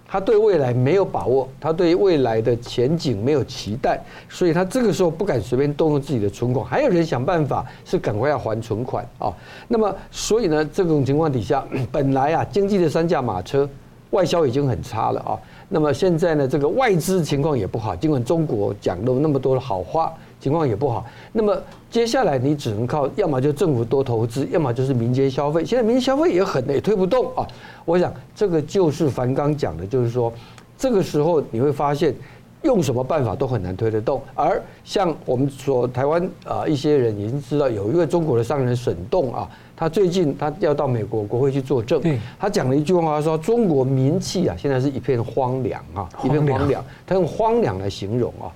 [0.08, 6.66] 他对未来没有把握，他对未来的前景没有期待，所以他这个时候不敢随便动用自己的存款。
[6.66, 9.32] 还有人想办法是赶快要还存款啊。
[9.68, 13.70] 那么，所以呢，这种情况底下，本来啊经济的三驾马车，
[14.10, 15.38] 外销已经很差了啊。
[15.68, 20.12] 那么现在呢，这个外资情况也不好，尽管中国讲了那么多的好话。
[20.40, 21.54] 情况也不好，那么
[21.90, 25.62] 接下来你只能靠，要么就政府多投资，要么就是民间消费。
[25.64, 27.46] 现在民间消费也很也推不动啊。
[27.84, 30.32] 我想这个就是樊刚讲的，就是说
[30.78, 32.14] 这个时候你会发现，
[32.62, 34.22] 用什么办法都很难推得动。
[34.34, 42.00] 而像我们说台湾啊，一些人已经知道有一位中国的商人沈栋啊，他最近他要到美国国会去作证，
[42.38, 48.48] 他讲了一句话，他说中国民气啊，现在是一片荒凉啊，一片荒凉，他用荒凉来形容啊。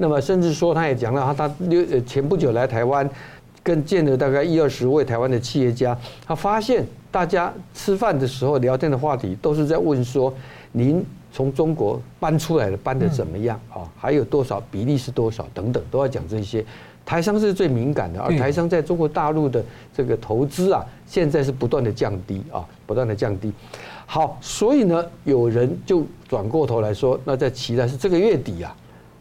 [0.00, 3.08] 那么甚至说，他也讲了，他他六前不久来台湾，
[3.62, 10.32] 跟见了大概一二十位台湾的企业家，他发现大家吃饭的时候聊天的话题都是在问说，
[10.72, 13.84] 您从中国搬出来的搬的怎么样啊？
[13.94, 16.64] 还有多少比例是多少等等，都要讲这些。
[17.04, 19.62] 台商是最敏感的，而台商在中国大陆的
[19.94, 23.52] 这个投资啊，现在是不断的降低啊，不断的降低。
[24.06, 28.74] 好，所以呢，有人就转过头来说，那在期待是这个月底啊。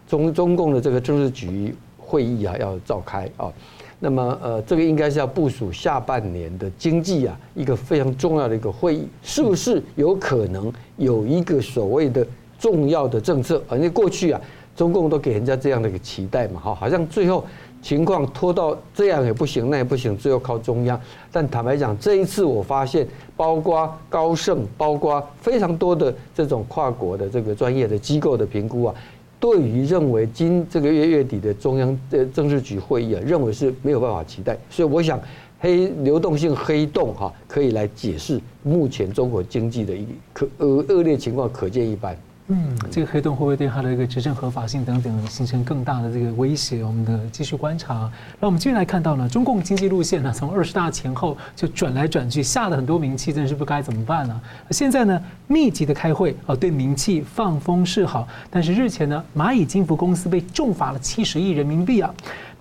[0.10, 3.54] 中中共的这个政治局会议啊要召开啊，
[4.00, 12.26] 那么呃这个应该是要部署下半年的经济啊一个非常重要的一个会议，是不是有可能有一个所谓的
[12.58, 13.62] 重要的政策？
[13.72, 14.41] 因为过去啊
[14.76, 17.45] 中共都给人家这样的一个期待嘛，哈，好像最后
[17.82, 21.00] 情况拖到这样也不行，那也不行，最后靠中央。
[21.32, 28.95] 但坦白讲，这一次我发现，包括高盛，包括非常多的这种跨国的这个专业的机构的评估啊。
[29.39, 35.19] 对于认为今这个月月底的中央的政治局会议啊，认为是没有办法期待，所以我想
[35.60, 42.17] 黑流动性黑洞哈，可以来解释目前中国经济的一可恶恶劣情况，可见一斑。
[42.51, 46.83] 嗯，这个黑洞会不会对它的一个执政合法性等等形成更大的这个威胁？
[46.83, 48.12] 我们的继续观察。
[48.39, 54.41] 那我们继续来看到呢，中共经济路线呢，从二十大前后就转来转去，下了很多名气，真是不该怎么办呢？
[54.71, 58.27] 现在呢，密集的开会啊，对名气放风示好。
[58.49, 62.12] 但是日前呢，蚂蚁金服公司被重罚了七十亿人民币啊。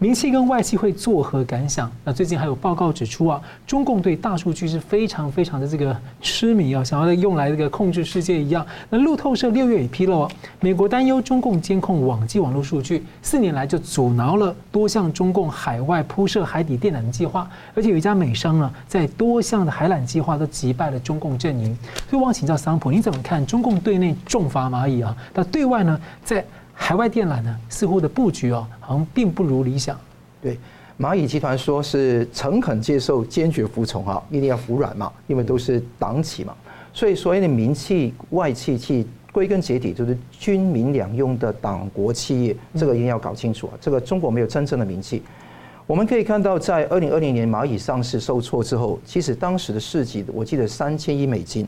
[0.00, 1.90] 民企跟外企会作何感想？
[2.04, 8.64] 那最近还有报告指出啊，中共对大数据是非常非常的这个痴迷啊，想要用来这个控制世界一样。
[8.88, 10.30] 那路透社六月也披露，
[10.60, 21.76] 美国担忧中共监控网际网络数据，四年来就阻挠了多项中共海外铺设海底电缆的计划，而且有一家美商呢，在多项的海缆计划都击败了中共阵营。
[22.08, 25.16] 所以我想请教桑普，你怎么看中共对内重罚蚂蚁啊？
[25.34, 26.44] 那对外呢，在
[26.80, 29.98] 海外电缆呢，似乎的布局哦，好像并不如理想。
[30.40, 30.56] 对，
[30.98, 36.54] 蚂蚁集团说是诚恳接受，坚决服从啊，一定要服软嘛，因为都是党企嘛。
[36.94, 43.74] 所以所谓的民企、外企，企归根结底就是军民两用的党国企业，这个一定要搞清楚啊。
[43.80, 45.22] 这个中国没有真正的民企。
[45.86, 51.66] 我们可以看到，在二零二零年蚂蚁上市受挫之后，其实当时的市值我记得三千亿美金，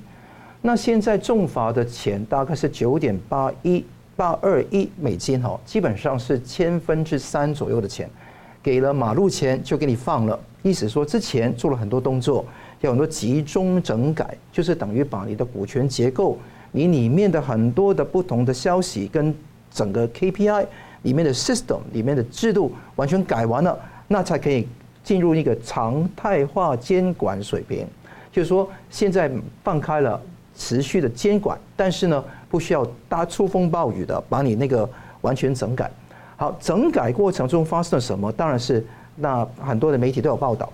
[0.63, 3.85] 那现在重罚的钱大概是九点八一。
[4.21, 8.07] 八二一美金哦，基本上是千分之三左右的钱，
[8.63, 10.39] 给了马路钱就给你放了。
[10.61, 12.45] 意思说之前做了很多动作，
[12.83, 16.37] 有很多集中整改，就是等于把你的股权结构，
[16.71, 19.35] 你里面的很多的不同的消息跟
[19.71, 20.67] 整个 KPI
[21.05, 24.69] 里面的 system 里面的制度完全改完了，那才可以
[25.03, 27.87] 进入一个常态化监管水平。
[28.31, 29.31] 就是说现在
[29.65, 30.21] 放开了
[30.55, 32.23] 持续的监管，但是呢。
[32.51, 34.89] 不需要大出风暴雨的把你那个
[35.23, 35.91] 完全整改。
[36.37, 38.33] 好，整改过程中发生了什么？
[38.33, 38.85] 当然是
[39.17, 40.71] 那很多的媒体都有报道。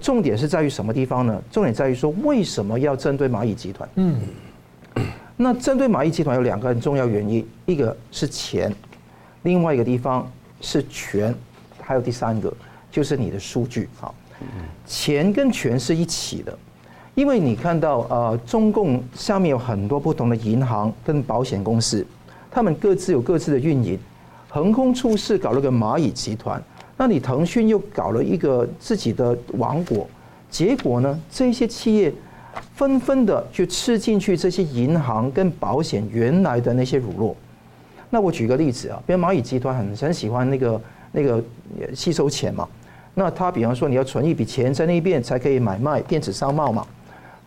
[0.00, 1.42] 重点是在于什么地方呢？
[1.50, 3.88] 重点在于说为什么要针对蚂蚁集团？
[3.96, 4.20] 嗯，
[5.36, 8.72] 那针对蚂蚁集团有两个很重要原因，一个是钱，
[9.42, 11.34] 另外一个地方是权，
[11.80, 12.52] 还有第三个
[12.92, 13.88] 就是你的数据。
[13.98, 14.14] 好，
[14.86, 16.56] 钱跟权是一起的。
[17.18, 22.06] 因为你看到，呃，中共下面有很多不同的银行跟保险公司，
[22.48, 23.98] 他们各自有各自的运营。
[24.48, 26.62] 横空出世搞了个蚂蚁集团，
[26.96, 30.06] 那你腾讯又搞了一个自己的王国，
[30.48, 32.14] 结果呢，这些企业
[32.76, 37.34] 纷纷的就吃进去这些银行跟保险原来的那些乳酪。
[38.10, 41.42] 那我举个例子啊，比如蚂蚁集团很很喜欢那个那个
[41.96, 42.68] 吸收钱嘛，
[43.14, 46.86] 那他比方说你要存一笔钱在那边才可以买卖电子商贸嘛。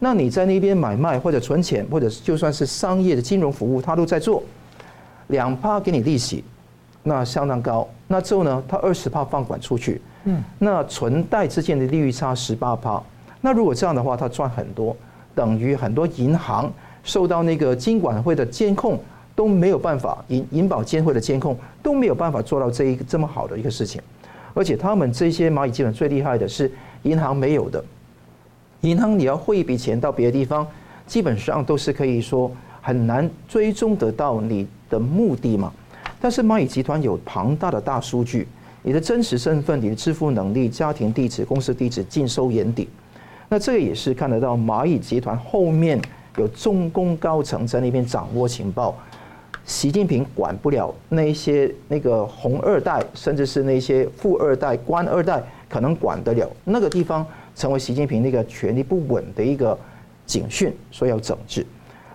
[0.04, 4.42] 那你在那边买卖或者存钱，或者就算是商业的金融服务，他都在做，
[5.28, 6.44] 两趴给你利息，
[7.04, 7.88] 那相当高。
[8.08, 13.00] 那之后呢，他二十趴放款出去，嗯，那存贷之间的利率差十八趴。
[13.42, 14.98] 那如果这样的话，他赚很多，
[15.36, 19.00] 等于很多银行受到那个金管会的监控
[19.36, 24.02] 都没有办法，银银保监会的监控都没有办法做到这一个这么好的一个事情。
[24.56, 26.70] 而且他们这些蚂蚁基本最厉害的是
[27.04, 27.84] 银行没有的，
[28.82, 30.66] 银行你要汇一笔钱到别的地方，
[31.06, 35.72] 基本上都是可以说很难追踪得到你的目的嘛。
[36.20, 38.48] 但是蚂蚁集团有庞大的大数据，
[38.82, 42.90] 你的真实身份、你的支付能力、家庭地址、公司地址尽收眼底。
[43.50, 46.02] 那这个也是看得到蚂蚁集团后面
[46.38, 48.96] 有中共高层在那边掌握情报。
[49.64, 59.78] 习近平管不了那些那个红二代，甚至是那些富二代、官二代，可能管得了那个地方，成为习近平那个权力不稳的一个
[60.26, 61.66] 警讯，所以要整治。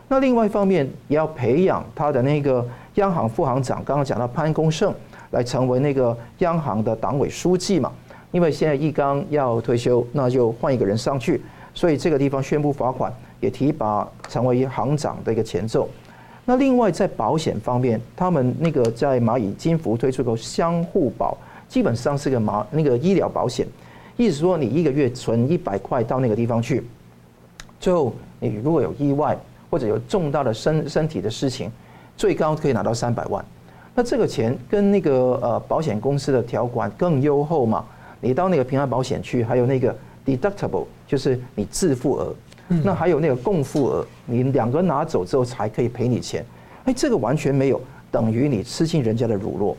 [0.09, 4.95] 那另外一方面，也要培养他的那个央行副行长，刚刚讲到潘功胜
[5.31, 7.93] 来成为那个央行的党委书记嘛。
[8.33, 11.41] 因为现在易纲要退休，那就换一个人上去，
[11.73, 15.89] 所以这个地方宣布罚款，也提拔成为行长的一个前奏。
[16.45, 21.37] 那另外在保险方面，他们那个在蚂蚁金服推出个相互保，
[21.69, 23.67] 基本上是个马那个医疗保险，
[24.17, 26.83] 意思说你一个月存一百块到那个地方去，
[27.79, 29.37] 最后你如果有意外
[29.71, 31.71] 或者有重大的身身体的事情，
[32.17, 33.45] 最高可以拿到三百万。
[33.95, 37.85] 那这个钱跟那个呃保险公司的条款更优厚嘛？
[38.21, 42.35] 你到那个平安保险去，还有那个 deductible，就是你自付额。
[42.83, 46.45] 那还有那个共付额，你两个拿走之后才可以赔你钱，
[46.85, 49.77] 哎，这个完全没有，等于你吃尽人家的乳酪。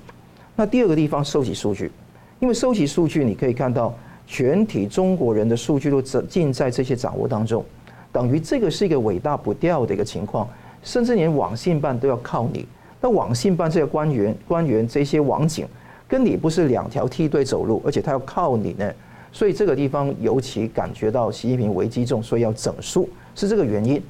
[0.56, 1.92] 那第二个地方收集数据，
[2.40, 3.94] 因为收集数据你可以看到
[4.28, 7.64] 全体中国人的数据都尽在这些掌握当中，
[8.12, 10.48] 等于这个是一个尾大不掉的一个情况，
[10.84, 12.68] 甚至连网信办都要靠你。
[13.00, 15.66] 那网信办这些官员、官员这些网警，
[16.08, 18.92] 跟你不是两条梯队走路，而且他要靠你呢。
[19.32, 24.02] 所以这个地方尤其感觉到习近平危机重，所以要整肃，是这个原因。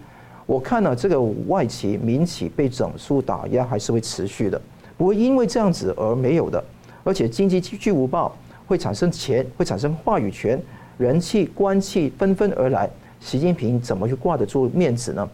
[0.46, 4.60] 我看了这个外企、民企被整肃打压还是会持续的，
[4.98, 6.64] 不会因为这样子而没有的。
[7.04, 8.32] 而且经济巨无霸
[8.68, 10.62] 会产生钱，会产生话语权，
[10.98, 12.90] 人气、官气纷纷而来。
[13.20, 15.28] 习近平怎么去挂得住面子呢？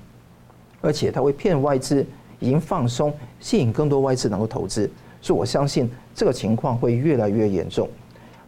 [0.80, 2.06] 而且他会骗外资，
[2.40, 4.90] 已经放松，吸引更多外资能够投资。
[5.22, 7.90] 所以我相信这个情况会越来越严重。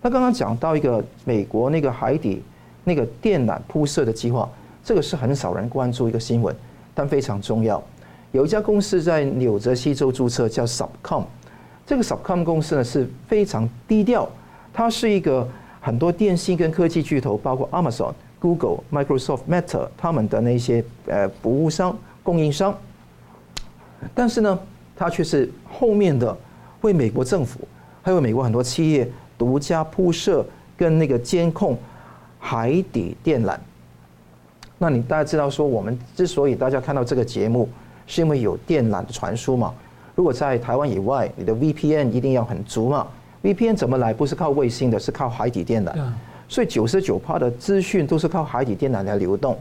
[0.02, 2.44] 他刚刚讲到一个美国那个海底
[2.84, 4.50] 那个电缆铺设的计划，
[4.84, 6.56] 这个是很少人关注一个新闻，
[6.94, 7.82] 但非常重要。
[8.32, 11.24] 有一家公司在纽泽西州注册，叫 Subcom。
[11.86, 14.30] 这个 Subcom 公司呢是非常低调，
[14.76, 15.48] 它是一个
[15.80, 22.78] 很多电信跟科技巨头，包括 Amazon、Google、Microsoft、Meta 他们的那些呃服务商、供应商。
[24.14, 24.60] 但是呢，
[24.96, 26.38] 它却是后面的
[26.82, 27.62] 为美国政府，
[28.02, 29.10] 还有美国很多企业。
[29.38, 30.46] 独家铺设
[30.78, 31.78] 跟那个监控
[32.40, 33.58] 海底电缆，
[34.78, 37.68] 那你大家知道说，我们之所以大家看到这个节目，
[38.08, 39.74] 是因为有电缆的传输嘛？
[40.16, 43.06] 如果在台湾以外，你的 VPN 一定要很足嘛
[43.46, 44.12] ？VPN 怎么来？
[44.12, 45.94] 不是靠卫星的，是靠海底电缆。
[46.50, 49.56] 所以九十九趴的资讯都是靠海底电缆来流动。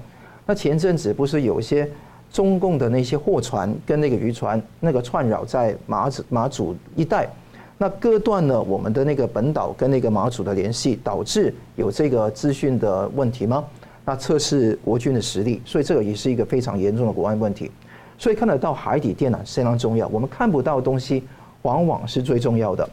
[0.46, 1.86] 那前阵子不是有一些
[2.32, 7.28] 中共的那些货船跟那个渔船那个串扰在马祖马祖一带？
[7.76, 13.62] 那割断了我们的那个本岛跟那个马祖的联系，导致有这个资讯的问题吗？
[14.04, 17.70] 那测试国军的实力，所以这个也是一个非常严重的国安问题。
[18.16, 21.24] 所以看得到海底电缆非常重要，我们看不到的东西
[21.62, 22.88] 往往是最重要的。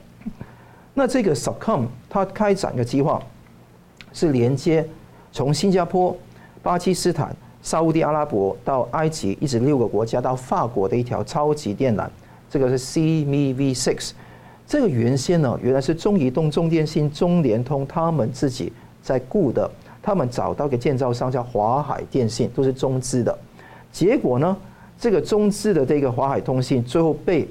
[0.93, 3.21] 那这个 Subcom 它开展的计划
[4.13, 4.85] 是连接
[5.31, 6.15] 从新加坡、
[6.61, 12.07] 巴基斯坦、沙乌地阿拉伯到埃及，一直六个国家到法国的一条超级电缆，
[12.49, 14.11] 这个是 CMEV Six。
[14.67, 19.69] 这个原先呢，原来是中移动、中电信、中联通他们自己在雇的，
[20.01, 23.37] 他们找到一个建造商叫华海电信，都是中资的。
[23.91, 24.55] 结果呢，
[24.97, 27.47] 这个中资的这个华海通信最后被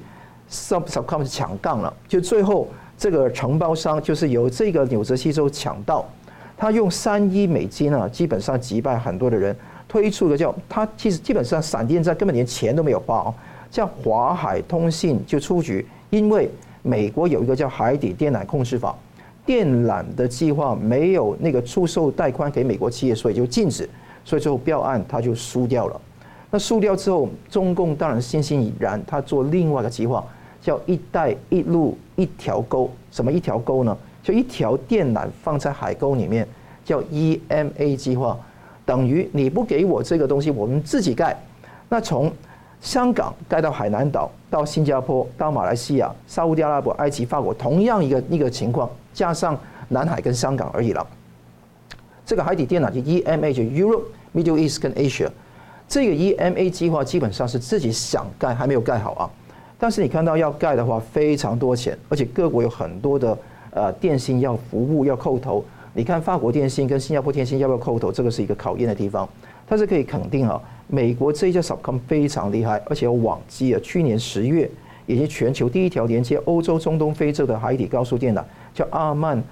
[0.51, 2.69] Subcom 抢杠了，就最后
[3.01, 6.07] 这个承包商就是由这个纽泽西州抢到，
[6.55, 9.57] 他用三亿美金啊，基本上击败很多的人，
[9.89, 13.35] 推出一个叫他其实基本上闪电战根本连钱都没有花，
[13.71, 16.49] 叫华海通信就出局，因为。
[16.83, 18.97] 美国有一个叫海底电缆控制法，
[19.45, 23.87] 电缆的计划没有那个出售带宽给美国企业，所以就禁止，
[24.25, 26.01] 所以最后标案他就输掉了。
[26.51, 30.25] 那输掉之后，中共当然欣欣然，他做另外一个计划，
[30.63, 32.91] 叫“一带一路”一条沟。
[33.11, 33.97] 什么一条沟呢？
[34.23, 36.47] 就一条电缆放在海沟里面，
[36.85, 38.39] 叫 EMA 计划，
[38.85, 41.35] 等于你不给我这个东西，我们自己盖。
[41.89, 42.31] 那从
[42.81, 49.59] 香港盖到海南岛，到新加坡，到马来西亚、沙乌地阿拉伯、埃及、法国，同样一个一个情况，加上
[49.89, 51.07] 南海跟香港而已了。
[52.25, 54.05] 这个海底电缆就 EMA 就 Europe、
[54.35, 55.29] Middle East 跟 Asia，
[55.89, 59.31] 这个 EMA 计划基本上是自己想盖，还没有盖好啊。
[59.81, 63.39] 但是你看到要盖的话，非常多钱，而且各国有很多的
[63.71, 65.65] 呃电信要服务要扣头。
[65.95, 68.13] 你看法国电信跟新加坡电信要不要扣头？
[68.13, 69.27] 这个是一个考验的地方。
[69.67, 73.81] 但是可以肯定啊，美国这一家 Subcom 非常厉害，而且有网机啊。
[73.83, 74.71] 去年十月，
[75.07, 79.43] 也是全球第一条连接欧洲、中东、非洲的海底高速电缆，叫阿曼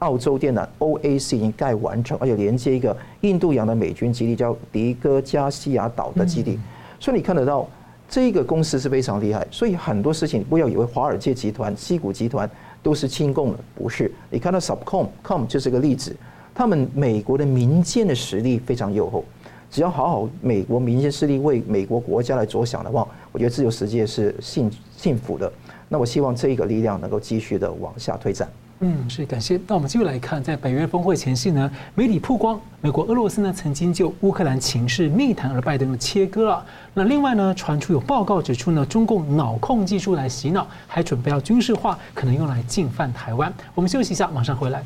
[0.00, 6.58] 澳洲电缆 （OAC） 已经盖完成，而且连接一个印度洋的美军基地，叫迪戈加西亚岛的基地。
[6.98, 7.68] 所以你看得到，
[8.12, 9.46] 这个公司是非常厉害。
[9.50, 12.48] 所以很多事情不要以为华尔街集团、西谷集团
[12.82, 14.12] 都是亲共的，不是。
[14.28, 16.14] 你看到 Subcom，Com 就是个例子，
[16.54, 19.24] 他们美国的民间的实力非常优厚。
[19.70, 25.50] 只要好好美国民间势力为美国国家来着想的话，我觉得自由世界是幸幸福的。
[25.88, 28.46] 那我希望这一个力量能够继续的往下推展。
[28.84, 29.60] 嗯，是感谢。
[29.68, 36.66] 那我们继续来看，在北约峰会前夕呢，媒体曝光美国、俄罗斯呢曾经就乌克兰情势密谈，而拜登的切割了。
[36.92, 43.52] 那另外呢，传出有报告指出呢，中共脑控技术来洗脑，还准备要军事化，可能用来进犯台湾。
[43.72, 44.82] 我们休息一下，马上回来。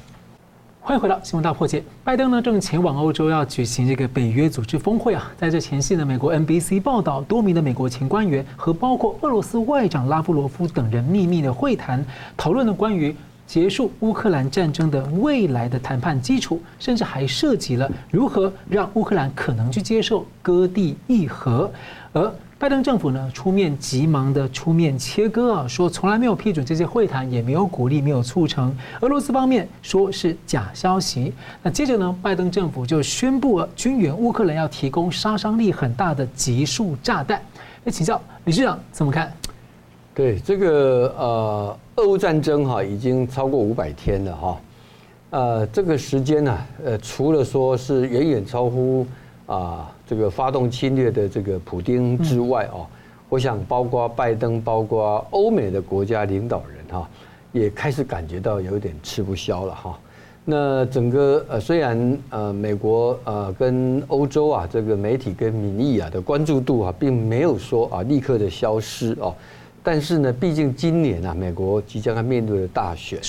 [0.83, 1.83] 欢迎回到新闻大破解。
[2.05, 12.05] 拜登呢正前往欧洲要举行这个北约组织峰会啊，在这前夕呢，美国 NBC 报道，多名的美国前官员和包括俄罗斯外长拉夫罗夫等人秘密的会谈，
[12.37, 13.17] 讨论了关于
[13.47, 21.71] 结束乌克兰战争的未来的谈判基础，甚至还涉及了如何让乌克兰可能去接受割地议和，
[22.13, 22.33] 而。
[22.59, 28.75] 拜登政府呢出面急忙的出面切割啊，说从来没有批准这些会谈，也没有鼓励，没有促成。
[29.03, 31.35] 俄罗斯方面说是假消息。
[31.63, 37.39] 那接着呢，拜登政府就宣布了军援乌克兰要提供杀伤力很大的集束炸弹。
[37.85, 39.31] 那请教理事长怎么看？
[40.17, 44.61] 对这个呃，俄乌战争哈已经超过五百天了哈，
[45.29, 49.07] 呃，这个时间呢，呃，除了说是远远超乎。
[49.45, 52.83] 啊，这个发动侵略的这个普丁之外啊，
[53.29, 57.09] 我想包括拜登，包括欧美的国家领导人哈，
[57.53, 59.97] 也开始感觉到有点吃不消了哈。
[60.45, 69.33] 那整个呃，虽然呃，美国呃跟欧洲啊，这个媒体跟民意啊的关注度啊，并没有说啊立刻的消失哦，
[69.87, 73.20] 但是呢，毕竟今年啊，美国即将要面对的大选，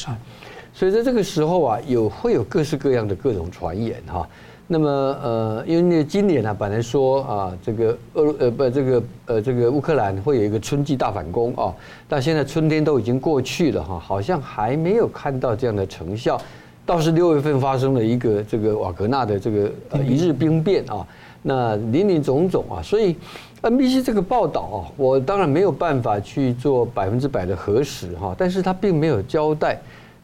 [0.73, 4.27] 所以在这个时候啊，有会有各式各样的各种传言哈。
[4.65, 11.71] 那么呃，因为今年呢，本来说啊，这个俄呃不这个呃这个乌克兰会有一个春季大反攻啊，
[12.09, 16.41] 但现在春天都已经过去了哈，好像还没有看到这样的成效。
[16.87, 21.05] 倒是六月份发生了一个这个瓦格纳的这个呃一日兵变啊，
[21.47, 23.15] 那林林总总啊，所以
[23.61, 29.79] NBC 这个报道啊，我当然没有办法去做百分之百的核实哈，但是他并没有交代。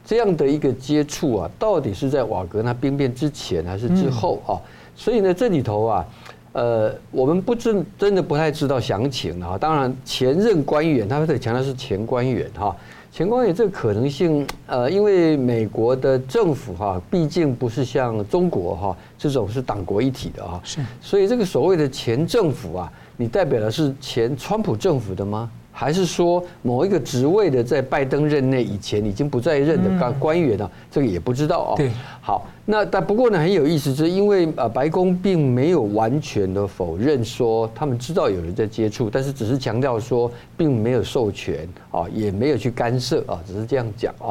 [0.05, 4.59] 这样的一个接触啊，到底是在瓦格纳兵变之前还是之后啊？
[4.97, 6.05] 所以呢，这里头啊，
[6.51, 9.57] 呃，我们不真真的不太知道详情啊。
[9.57, 12.76] 当然，前任官员他会强调是前官员哈，
[13.14, 25.47] 前官员这个可能性，呃，因为美国的政府哈，毕竟不是像中国哈这种是党国一体的啊，是，所以这个所谓的前政府啊，你代表的是前川普政府的吗？
[25.76, 30.69] 还是说某一个职位的在拜登任内以前已经不在任的官官员呢？
[30.91, 31.74] 这个也不知道哦。
[31.76, 44.30] 对，好，那但不过呢很有意思，就是因为呃白宫并没有完全的否认说他们知道有人在接触，但是只是强调说并没有授权啊，也没有去干涉啊，只是这样讲啊。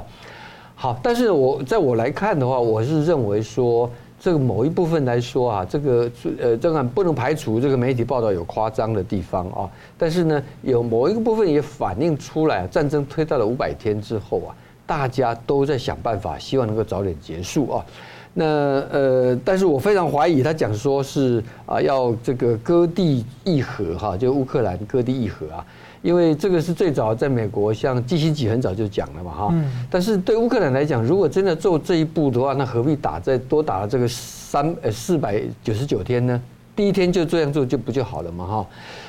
[0.76, 3.90] 好，但是我在我来看的话，我是认为说。
[4.23, 6.09] 这个某一部分来说啊，这个
[6.41, 9.68] 呃，当然不能排除这个媒体报道有夸张的地方啊。
[9.99, 14.55] 但是呢，有某一个部分也反映出来，战争推到了五百天之后啊，
[14.87, 17.85] 大家都在想办法，希望能够早点结束啊。
[18.33, 25.66] 那呃，但是我非常怀疑他讲说是啊，要这个割地议和哈，就乌克兰割地议和啊。
[26.03, 29.55] 因为这个是最早在美国，像基辛吉很早就讲了嘛哈。
[29.88, 36.42] 但是对乌克兰来讲，如果真的做这一步的话，那何必打再多打了这个三呃四百九十九天呢？
[36.74, 38.66] 第一天就这样做就不就好了嘛哈。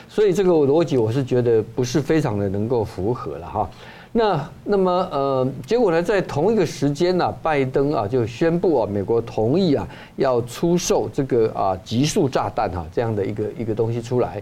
[0.08, 3.70] 所以这个逻辑我是觉得不是非常的能够符合了哈。
[4.12, 9.88] 那那么呃，结果呢，在同一个时间呢，拜登啊就宣布啊，美国同意啊
[10.18, 14.40] 要出售这个啊集束炸弹哈这样的一个一个东西出来。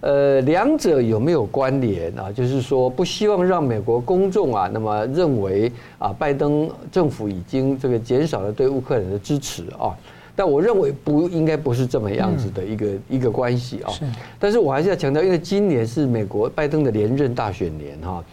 [0.00, 2.32] 呃，两者有没有关联啊？
[2.32, 9.94] 就是说，不希望让美国公众啊，那么认为啊，拜登政府已经这个减少了对乌克兰的支持啊。
[10.34, 13.92] 但我认为不应该不是这么样子的一个一个关系啊。
[14.38, 18.24] 但是我还是要强调，因为今年是美国拜登的连任大选年哈，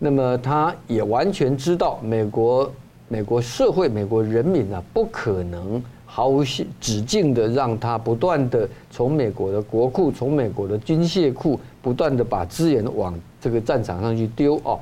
[0.00, 2.72] 那么他也完全知道美国
[3.06, 5.80] 美国社会美国人民啊不可能
[6.14, 6.44] 毫无
[6.78, 14.78] 止境的让他不断的从美国的国库从美国的军械库不断的把资源往这个战场上去丢哦。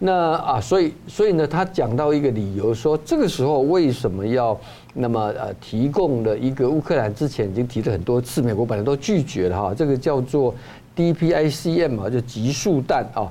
[0.00, 4.58] 那啊，所以所以呢，他讲到一个理由，说这个时候为什么要
[4.92, 10.52] 那么呃提供了一个乌克兰之前已经提了很多次，美国本来都拒绝了哈，这个叫做
[10.96, 13.30] DPICM 啊，就极速弹啊。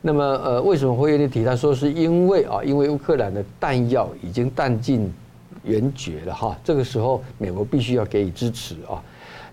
[0.00, 1.44] 那么呃，为什么会愿意提？
[1.44, 5.12] 他说是因为啊，因为乌克兰的弹药已经弹尽
[5.64, 9.02] 援绝了哈，这个时候美国必须要给予支持啊。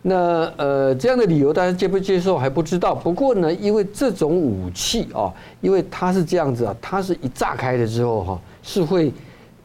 [0.01, 2.95] 那呃，这样的理由大家接不接受还不知道。
[2.95, 5.29] 不过呢，因为这种武器啊，
[5.59, 9.11] 因为它是这样子啊，它是一炸开了之后哈，是会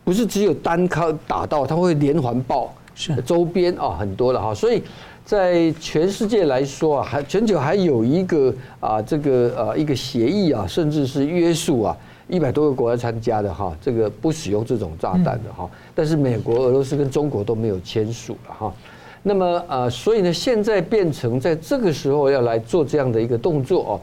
[0.03, 4.53] 不是只有单靠打到，它会连环爆，是周边啊很多的哈。
[4.53, 4.83] 所以
[5.25, 11.97] 在全世界来说啊，还全球还有一个啊这个啊一个协议啊，甚至是约束啊，
[12.29, 15.69] 一百多个国家参加的哈，这个不使用这种炸弹的哈。
[15.95, 18.75] 但是美国、俄罗斯跟中国都没有签署了哈。
[19.23, 24.01] 那么呃，所以呢，现在变成在这个时候要来做这样的一个动作哦。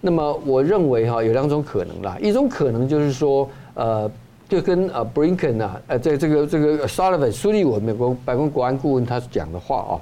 [0.00, 2.16] 那么我认为哈，有两种可能啦。
[2.20, 4.10] 一种可能就是说，呃，
[4.48, 9.92] 就跟呃布林肯啊，呃，在这个这个沙利文苏利文美国白宫国安顾问他讲的话啊，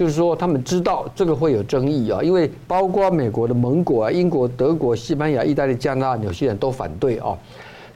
[0.00, 7.36] 就是说他们知道这个会有争议啊，因为包括美国的盟国啊，英国、德国、西班牙、意大利、加拿大、纽西兰都反对啊。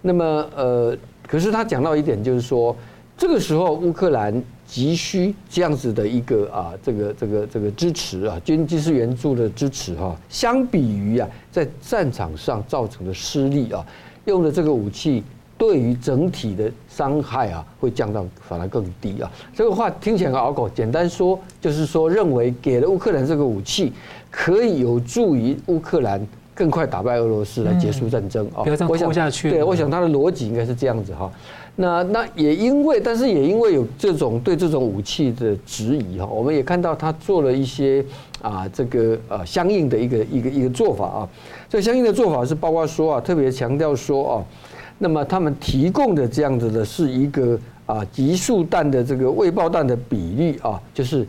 [0.02, 0.94] 那么呃，
[1.26, 2.76] 可是他讲到一点，就是说
[3.16, 4.44] 这个时候乌克兰。
[4.66, 10.16] 急需这样子的一个啊，这个这个这个支持啊，军军事援助的支持哈。
[10.28, 13.84] 相比于啊，在战场上造成的失利啊，
[14.24, 15.22] 用的这个武器
[15.56, 19.28] 对于整体的伤害啊，会降到反而更低啊。
[19.52, 23.92] 这个话听起来很拗口，简单说就是说，认为给了乌克兰这个武器，
[24.30, 26.24] 可以有助于乌克兰
[26.54, 28.62] 更快打败俄罗斯来结束战争啊。
[28.62, 29.50] 不要这样拖下去。
[29.50, 31.28] 对，我想他的逻辑应该是这样子哈。
[31.76, 38.04] 那那也因为，但是也因为有这种对这种武器的质疑哈，我们也看到他做了一些
[38.40, 41.28] 啊这个呃相应的一个一个一个做法啊。
[41.68, 44.44] 这相应的做法是包括说啊，特别强调说啊，
[44.98, 51.26] 那么他们提供的这样子的是一个啊集束弹的这个未爆弹的比例啊，就是。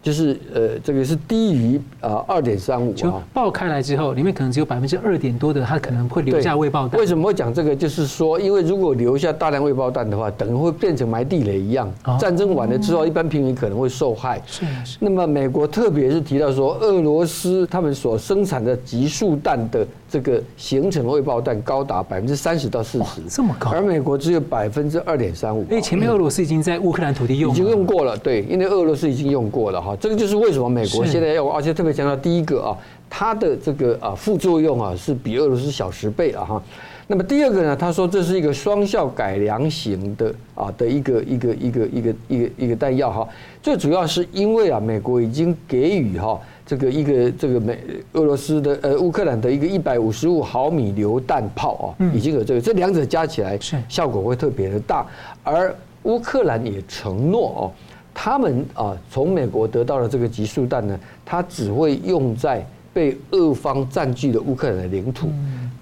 [0.00, 6.98] 就是呃，这个是低于啊二点三五，就爆开来之后，里面可能只有百分之二点多的，它可能会留下未爆弹。
[6.98, 7.74] 为什么会讲这个？
[7.74, 11.92] 就是说，因为如果留下大量未爆弹的话，等于会变成埋地雷一样。
[12.18, 14.40] 战争完了之后，一般平民可能会受害。
[14.46, 14.98] 是是。
[15.00, 19.84] 那么美国特别是提到说，俄罗斯他们所生产的集束弹的。
[20.10, 25.62] 这个形成的未爆弹高达百分之三十到四十，这么高，而美国只有百分之二点三五。
[25.64, 29.94] 因为前面俄罗斯已经在乌克兰土地用，已经用过了，对，因为俄罗斯已经用过了哈。
[30.00, 32.78] 这个就是为什么美国现在要，而且特别强调第一个啊，
[33.10, 36.62] 它的这个啊副作用啊是比俄罗斯小十倍啊哈。
[37.10, 43.28] 那么第二个呢，他说这是一个双效改良型的啊的一个一个一个一个一个一个弹药哈。
[43.62, 46.40] 最主要是因为啊，美国已经给予哈。
[46.68, 47.78] 这个一个这个美
[48.12, 53.58] 俄罗斯的呃乌克兰的一个一百五十五毫米榴弹炮啊，已经有这个，这两者加起来
[53.88, 55.06] 效果会特别的大。
[55.42, 57.72] 而乌克兰也承诺哦，
[58.12, 62.62] 他们啊从美国得到的这个集束弹呢，它只会用在
[62.92, 65.30] 被俄方占据的乌克兰的领土，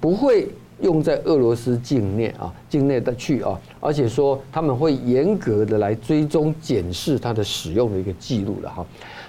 [0.01, 0.47] 不会
[0.83, 8.87] 用在俄罗斯境内啊境内的去啊，而且说他们会严格的来追踪检视它的使用的一个记录了哈。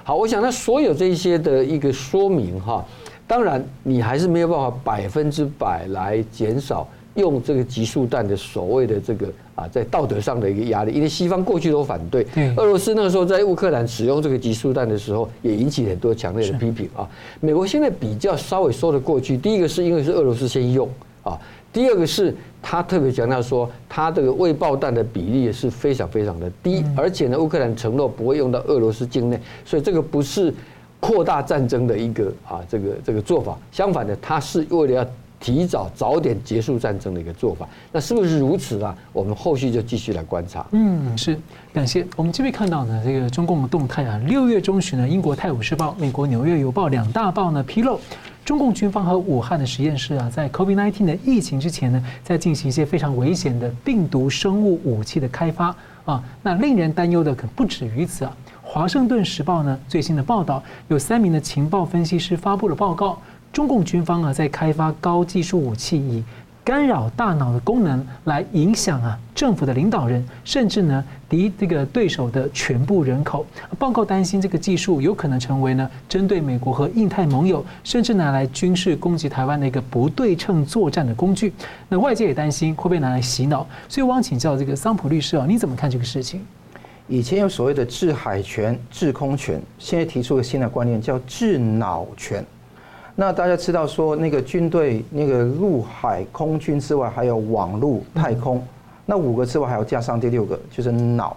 [0.08, 2.82] 好，我想那所有这一些的一个说明哈，
[3.28, 17.05] 当然你还是没有办法百分之百来减少用这个集束弹的所谓的这个啊，在道德上的一个压力，因为西方过去都反对，俄罗斯那个时候在乌克兰使用这个集束弹的时候，也引起很多强烈的批评啊。
[17.41, 20.88] 美国现在比较稍微说得过去，第一个是因为是俄罗斯先用
[21.28, 21.39] 啊。
[21.73, 30.51] 第二个是他特别强调说，他这个未爆弹的比例是非常非常的低，而且呢，乌克兰承诺不会用到俄罗斯境内，所以这个不是
[30.99, 33.55] 扩大战争的一个啊这个这个做法。
[33.71, 35.05] 相反的，他是为了要
[35.39, 37.67] 提早早点结束战争的一个做法。
[37.91, 38.97] 那是不是如此啊？
[39.13, 40.65] 我们后续就继续来观察。
[40.71, 41.38] 嗯，是，
[41.71, 42.03] 感谢。
[42.15, 47.99] 我们这边看到呢，这个中共的动态啊，六月中旬呢，英国《泰晤士报》、美国《纽约邮报》两大报呢披露。
[48.48, 55.76] 中共军方和武汉的实验室啊，在 COVID-19 的疫情之前呢，在进行一些非常危险的病毒生物武器的开发
[56.06, 56.24] 啊。
[56.41, 58.34] 那令人担忧的可不止于此啊。
[58.62, 63.22] 华盛顿时报呢最新的报道，有三名的情报分析师发布了报告，
[63.52, 66.24] 中共军方啊在开发高技术武器，以
[66.68, 73.45] 干扰大脑的功能，来影响啊政府的领导人，甚至呢敌这个对手的全部人口。
[73.80, 81.53] 报告担心这个技术有可能成为呢针对美国和印太盟友，甚至拿来军事攻击台湾的一个不对称作战的工具。
[81.88, 83.65] 那外界也担心会被拿来洗脑。
[83.88, 86.41] 所以我想请教这个桑普律师啊，你怎么看这个事情？
[87.07, 92.45] 以前有所谓的制海权、制空权，现在提出了新的观念叫制脑权。
[93.20, 98.63] 那大家知道说，那个军队那个陆海空军之外，还有网络太空，
[99.07, 101.36] 那五个之外还要加上第六个，就是脑，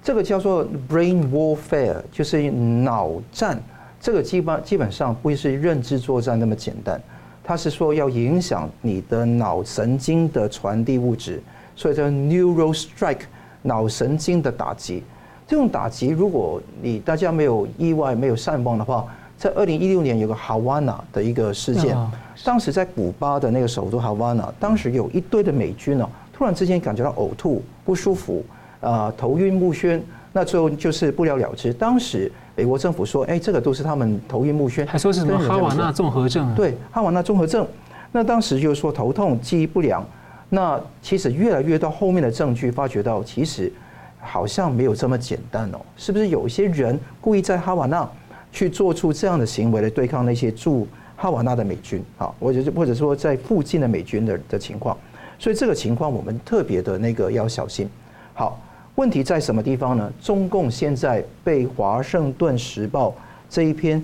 [0.00, 3.60] 这个叫做 brain warfare，就是脑战。
[4.00, 7.02] 这个基本基本上不是认知作战那么简单，
[7.42, 11.42] 它是说要影响你的脑神经的传递物质，
[11.74, 13.22] 所以叫 neural strike，
[13.60, 15.02] 脑神经的打击。
[15.48, 19.04] 这种打击，如果你大家没有意外、没有善忘的话。
[19.38, 21.96] 在二零一六年有个哈瓦那的一个事件，
[22.44, 28.44] 当时在古巴的那个首都哈瓦那，当时有一堆的美军哦，突然之间感觉到呕吐、不舒服，
[28.80, 30.00] 啊，头晕目眩，
[30.32, 31.72] 那最后就是不了了之。
[31.72, 36.52] 当时美国政府说，哎，这个都是他们头晕目眩，还说是什么哈瓦那综合症？
[36.56, 37.64] 对，哈瓦那综合症。
[38.10, 40.04] 那当时就是说头痛、记忆不良。
[40.48, 43.72] 那其实越来越到后面的证据，发觉到其实
[44.18, 48.08] 好像没有这么简单哦，是不是有一些人故意在哈瓦那？
[48.50, 50.86] 去做出这样的行为来对抗那些驻
[51.16, 54.96] 哈瓦那的美军啊，或者是或者说在附近的美军的的情况，
[55.38, 57.88] 所以这个情况我们特别的那个要小心。
[58.34, 58.60] 好，
[58.94, 60.12] 问题在什么地方呢？
[60.20, 63.10] 中共现在被《华盛顿时报》
[63.50, 64.02] 这一篇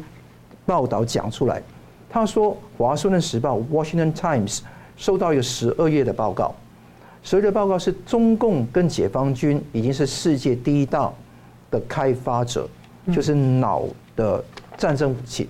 [0.67, 1.63] 报道讲出来，
[2.11, 4.61] 他说《华盛顿时报》（Washington Times）
[4.97, 6.55] 收到一个十二页的报告，
[7.23, 11.13] 十二页报告是中共跟解放军已经是世界第一大
[11.71, 12.69] 的开发者，
[13.13, 13.85] 就是脑。
[14.17, 14.43] 的
[14.77, 15.49] 战争武器，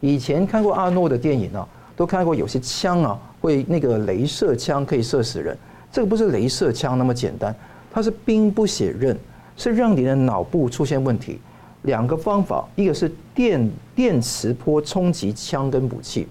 [0.00, 1.66] 以前看过阿诺的电影啊，
[1.96, 5.56] 都看过有些枪啊会那个镭射枪可以射死人，
[5.92, 7.54] 这个不是镭射枪那么简单，
[7.90, 9.18] 它是兵不血刃，
[9.56, 11.38] 是让你的脑部出现问题。
[11.82, 16.26] 两个方法，一个是电电磁波冲击枪跟武器，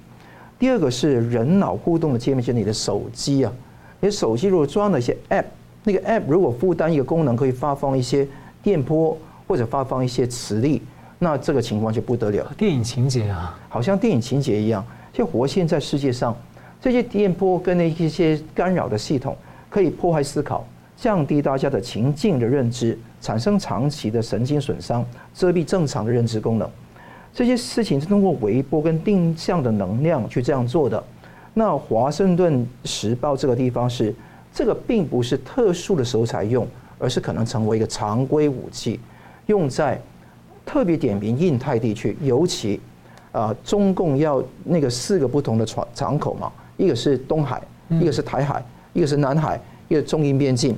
[0.58, 3.54] 第二个是人脑互动的界面，就是你的手机啊，
[4.00, 5.46] 你手机如果装了一些 App，
[5.84, 8.28] 那个 App 如果负担一个功能可以发放一些
[8.64, 9.16] 电波
[9.48, 10.82] 或者发放一些磁力。
[11.24, 16.36] 那这个情况就不得了，电影情节啊，好像电影情节一样，就活现在世界上，
[16.82, 19.36] 这些电波跟那一些干扰的系统，
[19.70, 20.68] 可以破坏思考，
[20.98, 25.04] 降低大家的情境的认知，产生长期的神经损伤，
[25.34, 26.70] 遮蔽正常的认知功能。
[27.34, 31.02] 这些事情是通过微波跟定向的能量去这样做的。
[31.54, 34.14] 那华盛顿时报这个地方是，
[34.54, 36.68] 这个并不是特殊的时候才用，
[37.00, 39.00] 而是可能成为一个常规武器，
[39.46, 40.02] 用在。
[40.66, 42.80] 特别点名印太地区，尤其
[43.32, 50.76] 啊，中共要那个四个不同的船港口嘛，一个是东海，一个是台海，一个是南海，一个中印边境，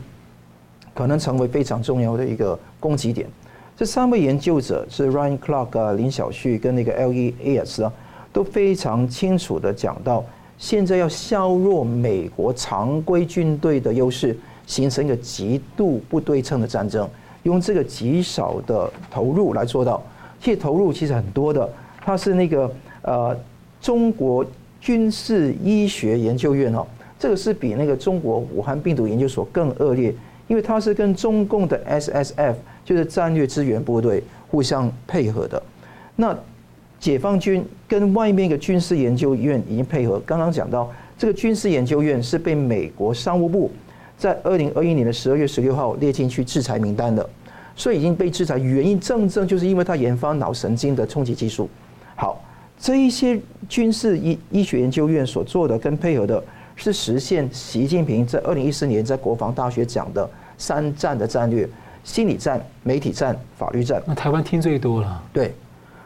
[0.94, 3.28] 可能成为非常重要的一个攻击点。
[3.78, 7.92] 这三位研究者是 Ryan Clark 啊、林小旭跟那个 LEAS 啊，
[8.32, 10.24] 都非常清楚的讲到，
[10.58, 17.06] 现在要削弱美国常规军队的优势，形成一个极度不对称的战争。
[17.46, 20.02] 用这个极少的投入来做到，
[20.42, 21.68] 其实投入其实很多的。
[22.02, 22.72] 它是那个
[23.04, 23.38] 呃
[23.80, 24.44] 中国
[24.82, 26.86] 军事医学研究院哦，
[27.20, 30.14] 这个是比那个中国武汉病毒研究所更恶劣，
[30.48, 35.62] 因为它是跟中共的 SSF 就是战略支援部队互相配合的。
[36.16, 36.36] 那
[37.00, 43.70] 解放军跟外面一个军事研究院已经配合，刚刚讲到这个军事研究院是被美国商务部。
[44.18, 47.30] 在二零二一年的十二月十六号列进去制裁名单的，
[47.76, 51.70] 所以已经被制裁原因正正就是因为他研发脑神经的冲击技术。
[52.16, 52.42] 好，
[52.80, 56.44] 这一些军事医医学研究院所做的跟配合的
[56.76, 61.68] 是实现习近平在二零一四年在国防大学讲的三战的战略：
[62.04, 64.02] 心理战、媒体战、法律战。
[64.06, 65.24] 那台湾听最多了。
[65.34, 65.54] 对，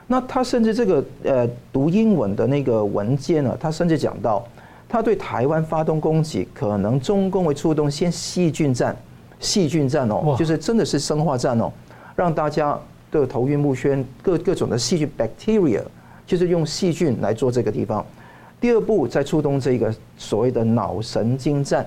[0.07, 4.45] 那他甚至这个呃读英文的那个文件呢，他甚至讲到。
[4.91, 8.97] 他对台湾发动攻击，可能中共会出动先细菌战，
[9.39, 11.71] 细菌战哦，就是真的是生化战哦，
[12.15, 12.77] 让大家
[13.11, 15.81] 的头晕目眩，各各种的细菌 bacteria，
[16.25, 18.05] 就是用细菌来做这个地方。
[18.61, 21.85] 第二步再触动这个所谓的脑神经战，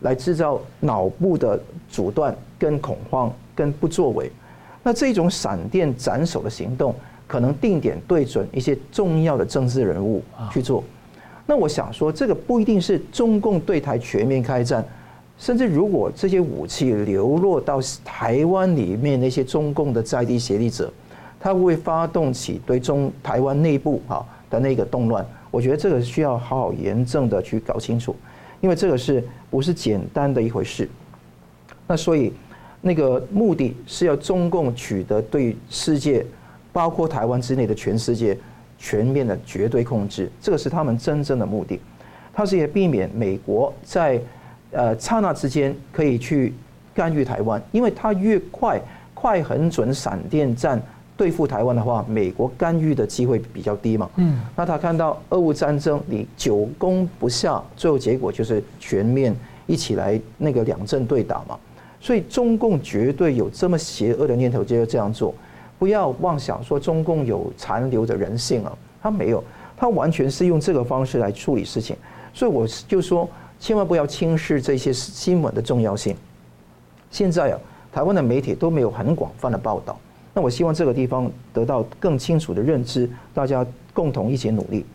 [0.00, 4.30] 来制造脑部的阻断、跟恐慌、跟不作为。
[4.82, 6.94] 那这种闪电斩首的行动，
[7.26, 10.22] 可能定点对准一些重要的政治人物
[10.52, 10.84] 去做。
[11.46, 14.86] 那我想说，这个不一定是中共对台全面开战，
[15.40, 20.92] 甚至如果这些武器流落到台湾里面，那些中共的在地协力者，
[21.40, 25.26] 他会发动起对中台湾内部啊的那个动乱。
[25.50, 28.14] 我觉得这个需要好好严正的去搞清楚。
[28.60, 30.86] 因为这个是不是简单的一回事？
[31.86, 32.30] 那所以
[32.82, 36.22] 那个目的是要中共取得对世界，
[36.70, 38.36] 包括台湾之内的全世界
[38.78, 41.80] 全面的绝对控制，这个是他们真正的目的。
[42.30, 44.20] 它是也避免美国在
[44.72, 46.54] 呃刹那之间可以去
[46.94, 48.80] 干预台湾，因为它越快
[49.14, 50.80] 快很准闪电战
[51.16, 54.08] 对付台湾的话，美国干预的机会比较低嘛。
[54.16, 54.40] 嗯。
[54.56, 59.34] 那他看到俄乌战争你久攻不下，最后结果就是全面
[59.66, 61.58] 一起来那个两阵对打嘛。
[62.00, 65.34] 所以中共绝对有这么邪恶的念头，就要这样做。
[65.78, 69.44] 不要妄想说中共有残留的人性啊，他没有，
[69.76, 71.94] 他完全是用这个方式来处理事情。
[72.32, 73.28] 所以我就说，
[73.60, 76.16] 千万不要轻视这些新闻的重要性。
[77.10, 77.58] 现在啊，
[77.92, 79.96] 台湾的媒体都没有很广泛的报道。
[80.32, 84.86] 那我希望这个地方得到更清楚的认知，大家共同一起努力。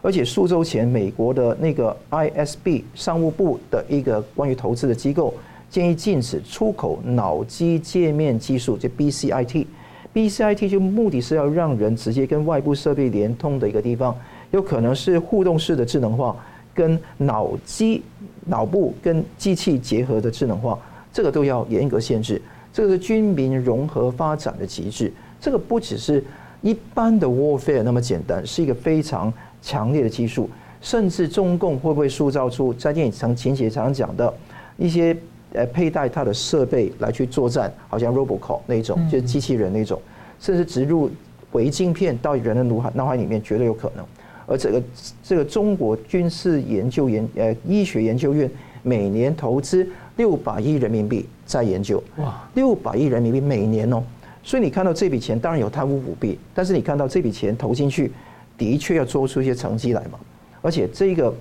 [0.00, 5.34] 而且数周前，美国的那个 ISB 商务部的一个关于投资的机构
[5.68, 9.66] 建议禁止出口脑机界面技术，就 BCIT。
[10.14, 14.16] BCIT 就目的是要让人直接跟外部设备连通的一个地方，
[14.50, 16.36] 有可能是互动式的智能化。
[16.74, 18.02] 跟脑机、
[18.46, 20.78] 脑部跟机器结合的智能化，
[21.12, 22.42] 这个都要严格限制。
[22.72, 25.12] 这个是军民融合发展的极致。
[25.40, 26.22] 这个不只是
[26.60, 30.50] 一般的 warfare 那么简单，是一个非常强烈的技术。
[30.80, 34.34] 甚至中共会不会塑造出在电影层情节常讲的
[34.76, 35.16] 一些
[35.54, 39.98] 呃佩戴它的设备来去作战，好像 Robocop 那种，就是机器人那种，
[40.38, 41.10] 甚至植入
[41.52, 44.04] 微晶片到人的脑海脑海里面，绝对有可能。
[44.46, 44.82] 而这个
[45.22, 48.50] 这个中国军事研究研呃医学研究院
[48.82, 54.02] 每年投资六百亿人民币在研究，哇，六百亿人民币每年哦，
[54.42, 58.12] 所以你看到这笔钱当然有贪污舞弊，但是你看到这笔钱投进去，
[58.58, 60.18] 的确要做出一些成绩来嘛。
[60.60, 61.34] 而且这个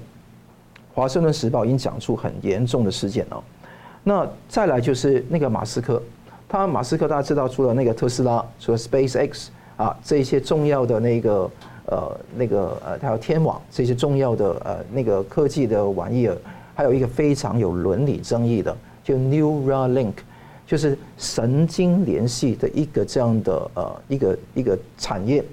[0.93, 3.43] 华盛顿时报已经讲出很严重的事件哦。
[4.04, 6.01] 那再来就是那个马斯克，
[6.47, 11.51] 他马斯克大家知道，除了那个特斯拉，除了 SpaceX 啊这一些重要的那个。
[11.86, 16.38] 呃，那个呃，还有天网这些重要的呃那个科技的玩意儿，
[16.74, 20.14] 还有一个非常有伦理争议的，就 Neuralink，
[20.66, 25.44] 就是神经联系的一个这样的呃一个一个产业。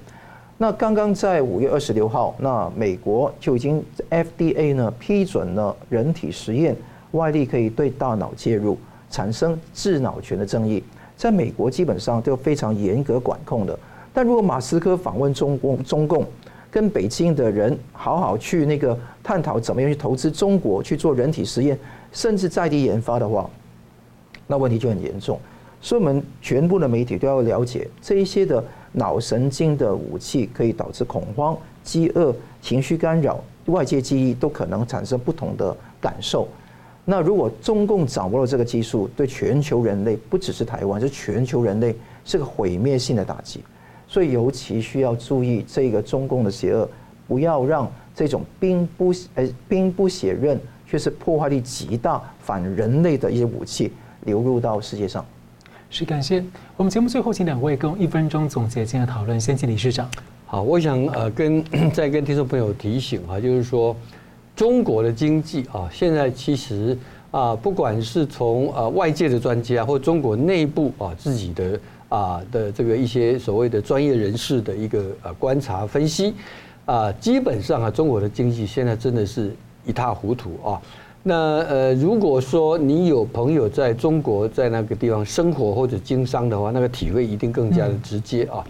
[0.57, 6.77] 那刚刚在五月二十六号，那美国就已经 FDA 呢批准了人体实验，
[7.13, 8.79] 外力可以对大脑介入，
[9.11, 10.85] 产生智脑权的争议，
[11.17, 13.79] 在美国基本上都非常严格管控的。
[14.13, 16.27] 但如果马斯克访问中共，中共
[16.71, 21.79] 跟北京的人好好去那个探讨怎么样去投资中国去做人体实验，
[22.13, 23.49] 甚至在地研发的话，
[24.47, 25.39] 那问题就很严重。
[25.81, 36.47] 所以，我们全部的媒体都要了解这一些的脑神经的武器可以导致恐慌、饥饿、情绪干扰、外界记忆都可能产生不同的感受。
[37.07, 43.65] 那如果中共掌握了这个技术，对全球人类不只是台湾，是全球人类是个毁灭性的打击。
[44.13, 46.89] 所以尤其需要注意这个中共的邪恶，
[47.29, 53.93] 不要让这种兵不呃兵不血刃却是破坏力极大、反人类的一些武器
[54.25, 55.25] 流入到世界上。
[55.91, 56.45] 是感谢
[56.77, 59.41] 我们节目最后请两位跟一分钟总结今天的讨论。
[59.41, 60.11] 先请李市长。
[60.45, 61.63] 好，我想呃跟
[61.95, 63.95] 再跟听众朋友提醒啊，就是说
[64.57, 66.99] 中国的经济啊，现在其实
[67.31, 71.79] 啊，不管是从呃外界的专家或中国内部啊自己的。
[72.11, 76.35] 啊的这个一些所谓的专业人士的一个呃观察分析，
[76.85, 79.57] 啊，基本上啊，中国的经济现在真的是
[79.87, 80.83] 一塌糊涂啊。
[81.23, 88.65] 那呃，如果说你有朋友在中国在那个地方生活或者经商的话，那个体会一定更加的直接啊。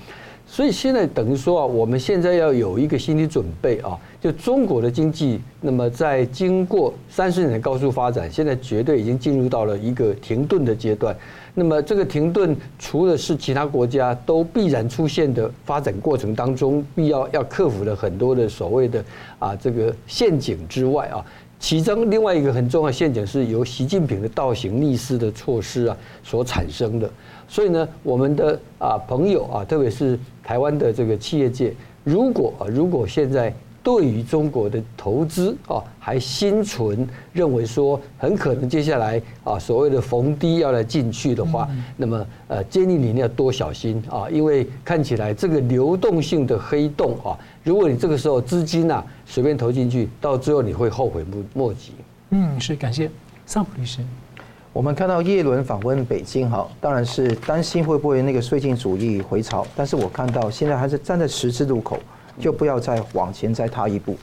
[0.53, 11.17] 所以现在等于说啊，我们现在要有一个心理准备啊，就中国的经济，那么在经过三十年的高速发展，现在绝对已经进入到了一个停顿的阶段。
[11.55, 19.05] 那么这个停顿，除了是其他国家都必然出现的发展过程当中必要要克服的很多的所谓的
[19.39, 21.25] 啊这个陷阱之外啊，
[21.61, 27.09] 其中另外一个很重要的陷阱是由习近平的倒行逆施的措施啊所产生的。
[27.51, 31.75] 所以呢，我们的啊朋友啊，特别是台湾的这个企业界，
[32.05, 33.53] 如果啊如果现在。
[33.83, 47.33] 对于中国的投资啊，还心存认为说很可能接下来啊所谓的逢低要来进去的话，那么呃建议你要多小心啊，因为看起来这个流动性的黑洞啊，
[47.65, 51.93] 如果你这个时候资金呐随便投进去，到最后你会后悔莫莫及。
[52.33, 53.11] 嗯，是感谢
[53.47, 54.01] 桑普律师。
[54.73, 61.99] 我们看到叶伦访问北京，哈，当然是担心会不会那个绥靖主义回潮，但是我看到现在还是站在十字路口。
[62.39, 64.17] 就不要再往前再踏一步。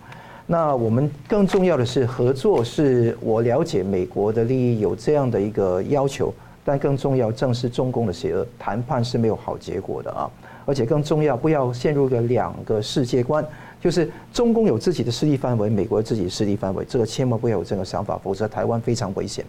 [0.48, 6.34] 那我们更重要的是合作，是我了解美国的利益有这样的一个要求，
[6.66, 10.28] 但更重要正是中共的邪恶，谈判是没有好结果的啊！
[10.66, 13.46] 而且更重要，不要陷入个两个世界观，
[13.80, 19.46] 就是中共有自己的势力范围，美国自己的势力范围，这个千万不要有这个想法，否则台湾非常危险。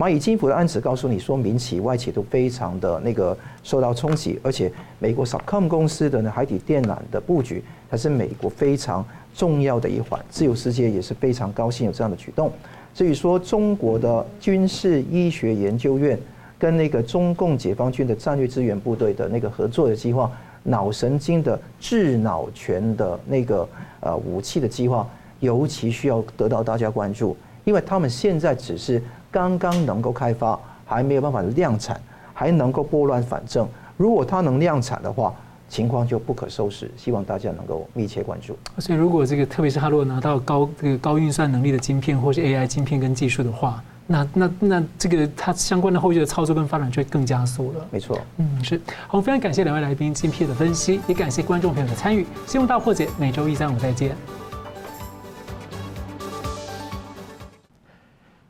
[0.00, 9.04] 蚂蚁金服的案子告诉你说，民企、外企都非常的那个受到冲击，而且美国 Subcom 公司的呢海底电缆的布局，它是美国非常。
[9.32, 12.50] 重要的一环，自由世界也是非常高兴有这样的举动。
[12.92, 16.18] 至于说中国的军事医学研究院
[16.58, 20.28] 跟那个中共解放军的战略支援部队的那个合作的计划，
[20.64, 23.66] 脑神经的智脑权的那个
[24.00, 29.00] 呃武器的计划，尤其需要得到大家关注，因为他们现在只是
[29.30, 32.00] 刚刚能够开发，还没有办法量产，
[32.34, 33.68] 还能够拨乱反正。
[33.96, 35.34] 如果它能量产的话，
[35.68, 38.58] 情况就不可收拾，希望大家能够密切关注。
[38.78, 47.86] 所以，如果这个特别是他如果拿到高这个高运算能力的晶片，或是 AI 晶片跟技术的话，那那那这个它相关的后续的操作跟发展就会更加速了。
[47.92, 48.80] 没错，嗯，是。
[49.06, 52.26] 好，非常感谢两位来宾精辟的分析，也感谢观众朋友的参与。
[52.48, 54.39] 新闻大破解每周一三五再见。